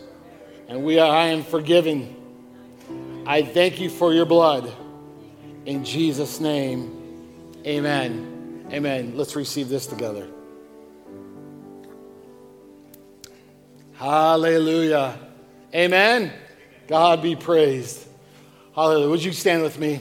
and 0.68 0.84
we 0.84 1.00
are, 1.00 1.10
I 1.10 1.28
am 1.28 1.44
forgiven. 1.44 2.16
I 3.26 3.44
thank 3.44 3.80
you 3.80 3.90
for 3.90 4.14
your 4.14 4.26
blood. 4.26 4.74
In 5.66 5.86
Jesus' 5.86 6.40
name, 6.40 7.54
amen. 7.66 8.68
Amen. 8.72 9.14
Let's 9.16 9.36
receive 9.36 9.70
this 9.70 9.88
together. 9.88 10.28
Hallelujah. 13.94 15.18
Amen. 15.74 16.32
God 16.88 17.22
be 17.22 17.36
praised. 17.36 18.08
Hallelujah. 18.74 19.10
Would 19.10 19.24
you 19.24 19.34
stand 19.34 19.62
with 19.62 19.78
me? 19.78 20.00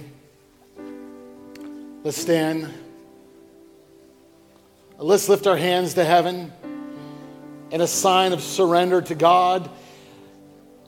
Let's 2.04 2.16
stand. 2.16 2.72
Let's 4.98 5.28
lift 5.28 5.48
our 5.48 5.56
hands 5.56 5.94
to 5.94 6.04
heaven 6.04 6.52
in 7.72 7.80
a 7.80 7.88
sign 7.88 8.32
of 8.32 8.40
surrender 8.40 9.02
to 9.02 9.16
God. 9.16 9.68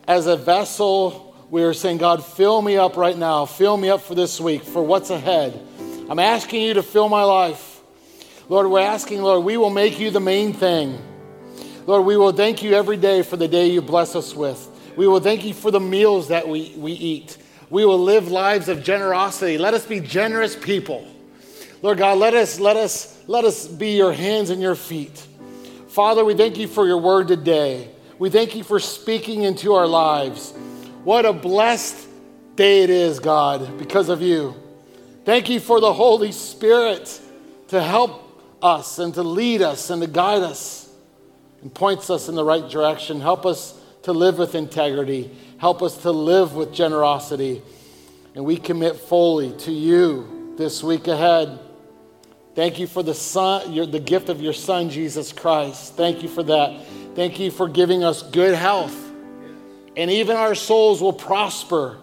As 0.06 0.28
a 0.28 0.36
vessel, 0.36 1.34
we 1.50 1.64
are 1.64 1.74
saying, 1.74 1.98
God, 1.98 2.24
fill 2.24 2.62
me 2.62 2.76
up 2.76 2.96
right 2.96 3.18
now. 3.18 3.44
Fill 3.44 3.76
me 3.76 3.90
up 3.90 4.02
for 4.02 4.14
this 4.14 4.40
week, 4.40 4.62
for 4.62 4.84
what's 4.84 5.10
ahead. 5.10 5.60
I'm 6.08 6.20
asking 6.20 6.62
you 6.62 6.74
to 6.74 6.82
fill 6.82 7.08
my 7.08 7.24
life. 7.24 7.80
Lord, 8.48 8.68
we're 8.68 8.80
asking, 8.80 9.20
Lord, 9.22 9.44
we 9.44 9.56
will 9.56 9.70
make 9.70 9.98
you 9.98 10.12
the 10.12 10.20
main 10.20 10.52
thing. 10.52 10.96
Lord, 11.86 12.06
we 12.06 12.16
will 12.16 12.32
thank 12.32 12.62
you 12.62 12.74
every 12.74 12.96
day 12.96 13.22
for 13.22 13.36
the 13.36 13.48
day 13.48 13.68
you 13.68 13.82
bless 13.82 14.14
us 14.14 14.32
with. 14.32 14.68
We 14.96 15.08
will 15.08 15.20
thank 15.20 15.44
you 15.44 15.54
for 15.54 15.72
the 15.72 15.80
meals 15.80 16.28
that 16.28 16.46
we, 16.46 16.72
we 16.76 16.92
eat. 16.92 17.36
We 17.70 17.84
will 17.84 18.00
live 18.00 18.28
lives 18.28 18.68
of 18.68 18.82
generosity. 18.82 19.56
Let 19.56 19.74
us 19.74 19.86
be 19.86 20.00
generous 20.00 20.56
people. 20.56 21.06
Lord 21.82 21.98
God, 21.98 22.18
let 22.18 22.34
us, 22.34 22.60
let 22.60 22.76
us, 22.76 23.22
let 23.26 23.44
us 23.44 23.66
be 23.66 23.96
your 23.96 24.12
hands 24.12 24.50
and 24.50 24.60
your 24.60 24.74
feet. 24.74 25.26
Father, 25.88 26.24
we 26.24 26.34
thank 26.34 26.58
you 26.58 26.66
for 26.68 26.86
your 26.86 26.98
word 26.98 27.28
today. 27.28 27.88
We 28.18 28.28
thank 28.28 28.54
you 28.54 28.64
for 28.64 28.80
speaking 28.80 29.44
into 29.44 29.72
our 29.72 29.86
lives. 29.86 30.52
What 31.04 31.24
a 31.24 31.32
blessed 31.32 32.08
day 32.56 32.82
it 32.82 32.90
is, 32.90 33.18
God, 33.20 33.78
because 33.78 34.08
of 34.08 34.20
you. 34.20 34.54
Thank 35.24 35.48
you 35.48 35.60
for 35.60 35.80
the 35.80 35.92
Holy 35.92 36.32
Spirit 36.32 37.20
to 37.68 37.82
help 37.82 38.26
us 38.62 38.98
and 38.98 39.14
to 39.14 39.22
lead 39.22 39.62
us 39.62 39.90
and 39.90 40.02
to 40.02 40.08
guide 40.08 40.42
us 40.42 40.92
and 41.62 41.72
points 41.72 42.10
us 42.10 42.28
in 42.28 42.34
the 42.34 42.44
right 42.44 42.68
direction. 42.68 43.20
Help 43.20 43.46
us 43.46 43.80
to 44.02 44.12
live 44.12 44.38
with 44.38 44.54
integrity. 44.54 45.30
Help 45.60 45.82
us 45.82 45.98
to 45.98 46.10
live 46.10 46.54
with 46.54 46.72
generosity. 46.72 47.60
And 48.34 48.46
we 48.46 48.56
commit 48.56 48.96
fully 48.96 49.52
to 49.58 49.70
you 49.70 50.54
this 50.56 50.82
week 50.82 51.06
ahead. 51.06 51.58
Thank 52.54 52.78
you 52.78 52.86
for 52.86 53.02
the 53.02 53.12
son, 53.12 53.70
your, 53.70 53.84
the 53.84 54.00
gift 54.00 54.30
of 54.30 54.40
your 54.40 54.54
son, 54.54 54.88
Jesus 54.88 55.34
Christ. 55.34 55.96
Thank 55.96 56.22
you 56.22 56.30
for 56.30 56.42
that. 56.44 56.86
Thank 57.14 57.38
you 57.38 57.50
for 57.50 57.68
giving 57.68 58.02
us 58.02 58.22
good 58.22 58.54
health. 58.54 58.96
And 59.98 60.10
even 60.10 60.34
our 60.34 60.54
souls 60.54 61.02
will 61.02 61.12
prosper. 61.12 61.98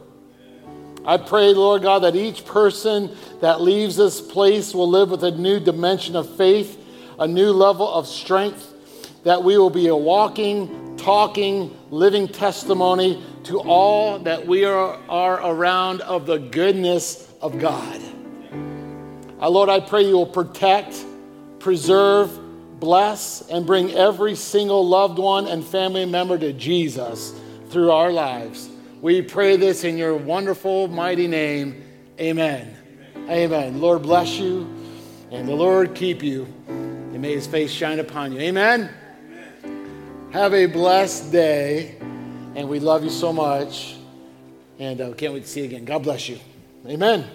I 1.04 1.18
pray, 1.18 1.52
Lord 1.56 1.82
God, 1.82 2.04
that 2.04 2.16
each 2.16 2.46
person 2.46 3.10
that 3.42 3.60
leaves 3.60 3.96
this 3.96 4.22
place 4.22 4.76
will 4.76 4.90
live 4.90 5.10
with 5.10 5.24
a 5.24 5.32
new 5.32 5.60
dimension 5.60 6.16
of 6.16 6.38
faith, 6.38 6.80
a 7.18 7.28
new 7.28 7.54
level 7.54 7.92
of 7.92 8.06
strength, 8.06 8.72
that 9.24 9.44
we 9.44 9.58
will 9.58 9.72
be 9.72 9.88
a 9.88 9.96
walking, 9.96 10.96
talking, 10.98 11.76
living 11.90 12.28
testimony 12.28 13.24
to 13.48 13.60
all 13.60 14.20
that 14.20 14.46
we 14.46 14.66
are, 14.66 15.00
are 15.08 15.54
around 15.54 16.02
of 16.02 16.26
the 16.26 16.38
goodness 16.38 17.32
of 17.42 17.58
God. 17.60 18.02
Our 19.40 19.50
Lord, 19.50 19.70
I 19.70 19.80
pray 19.80 20.06
you 20.06 20.16
will 20.16 20.26
protect, 20.26 21.06
preserve, 21.60 22.38
bless, 22.80 23.48
and 23.50 23.66
bring 23.66 23.92
every 23.92 24.36
single 24.36 24.86
loved 24.86 25.18
one 25.18 25.48
and 25.48 25.64
family 25.64 26.06
member 26.06 26.38
to 26.38 26.52
Jesus 26.52 27.34
through 27.70 27.92
our 27.92 28.12
lives. 28.12 28.70
We 29.02 29.22
pray 29.22 29.56
this 29.56 29.84
in 29.84 29.98
your 29.98 30.16
wonderful, 30.16 30.88
mighty 30.88 31.28
name. 31.28 31.84
Amen. 32.20 32.76
Amen. 33.30 33.80
Lord 33.80 34.02
bless 34.02 34.38
you, 34.38 34.68
and 35.32 35.48
the 35.48 35.56
Lord 35.56 35.96
keep 35.96 36.22
you, 36.22 36.46
and 36.68 37.22
may 37.22 37.34
his 37.34 37.48
face 37.48 37.72
shine 37.72 38.00
upon 38.00 38.34
you. 38.34 38.40
Amen. 38.40 38.90
Amen. 39.64 40.30
Have 40.34 40.54
a 40.54 40.66
blessed 40.66 41.32
day, 41.32 41.97
and 42.56 42.68
we 42.70 42.80
love 42.80 43.04
you 43.04 43.10
so 43.10 43.32
much, 43.34 43.96
and 44.80 45.02
uh, 45.02 45.14
can't 45.14 45.34
wait 45.34 45.44
to 45.44 45.50
see 45.50 45.62
you 45.62 45.66
again. 45.66 45.86
God 45.86 46.04
bless 46.04 46.30
you. 46.30 46.40
Amen. 46.86 47.26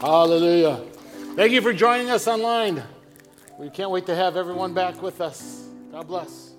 Hallelujah. 0.00 0.82
Thank 1.36 1.52
you 1.52 1.62
for 1.62 1.72
joining 1.72 2.10
us 2.10 2.26
online. 2.28 2.82
We 3.58 3.70
can't 3.70 3.90
wait 3.90 4.06
to 4.06 4.14
have 4.14 4.36
everyone 4.36 4.74
back 4.74 5.00
with 5.00 5.20
us. 5.20 5.68
God 5.92 6.06
bless. 6.06 6.51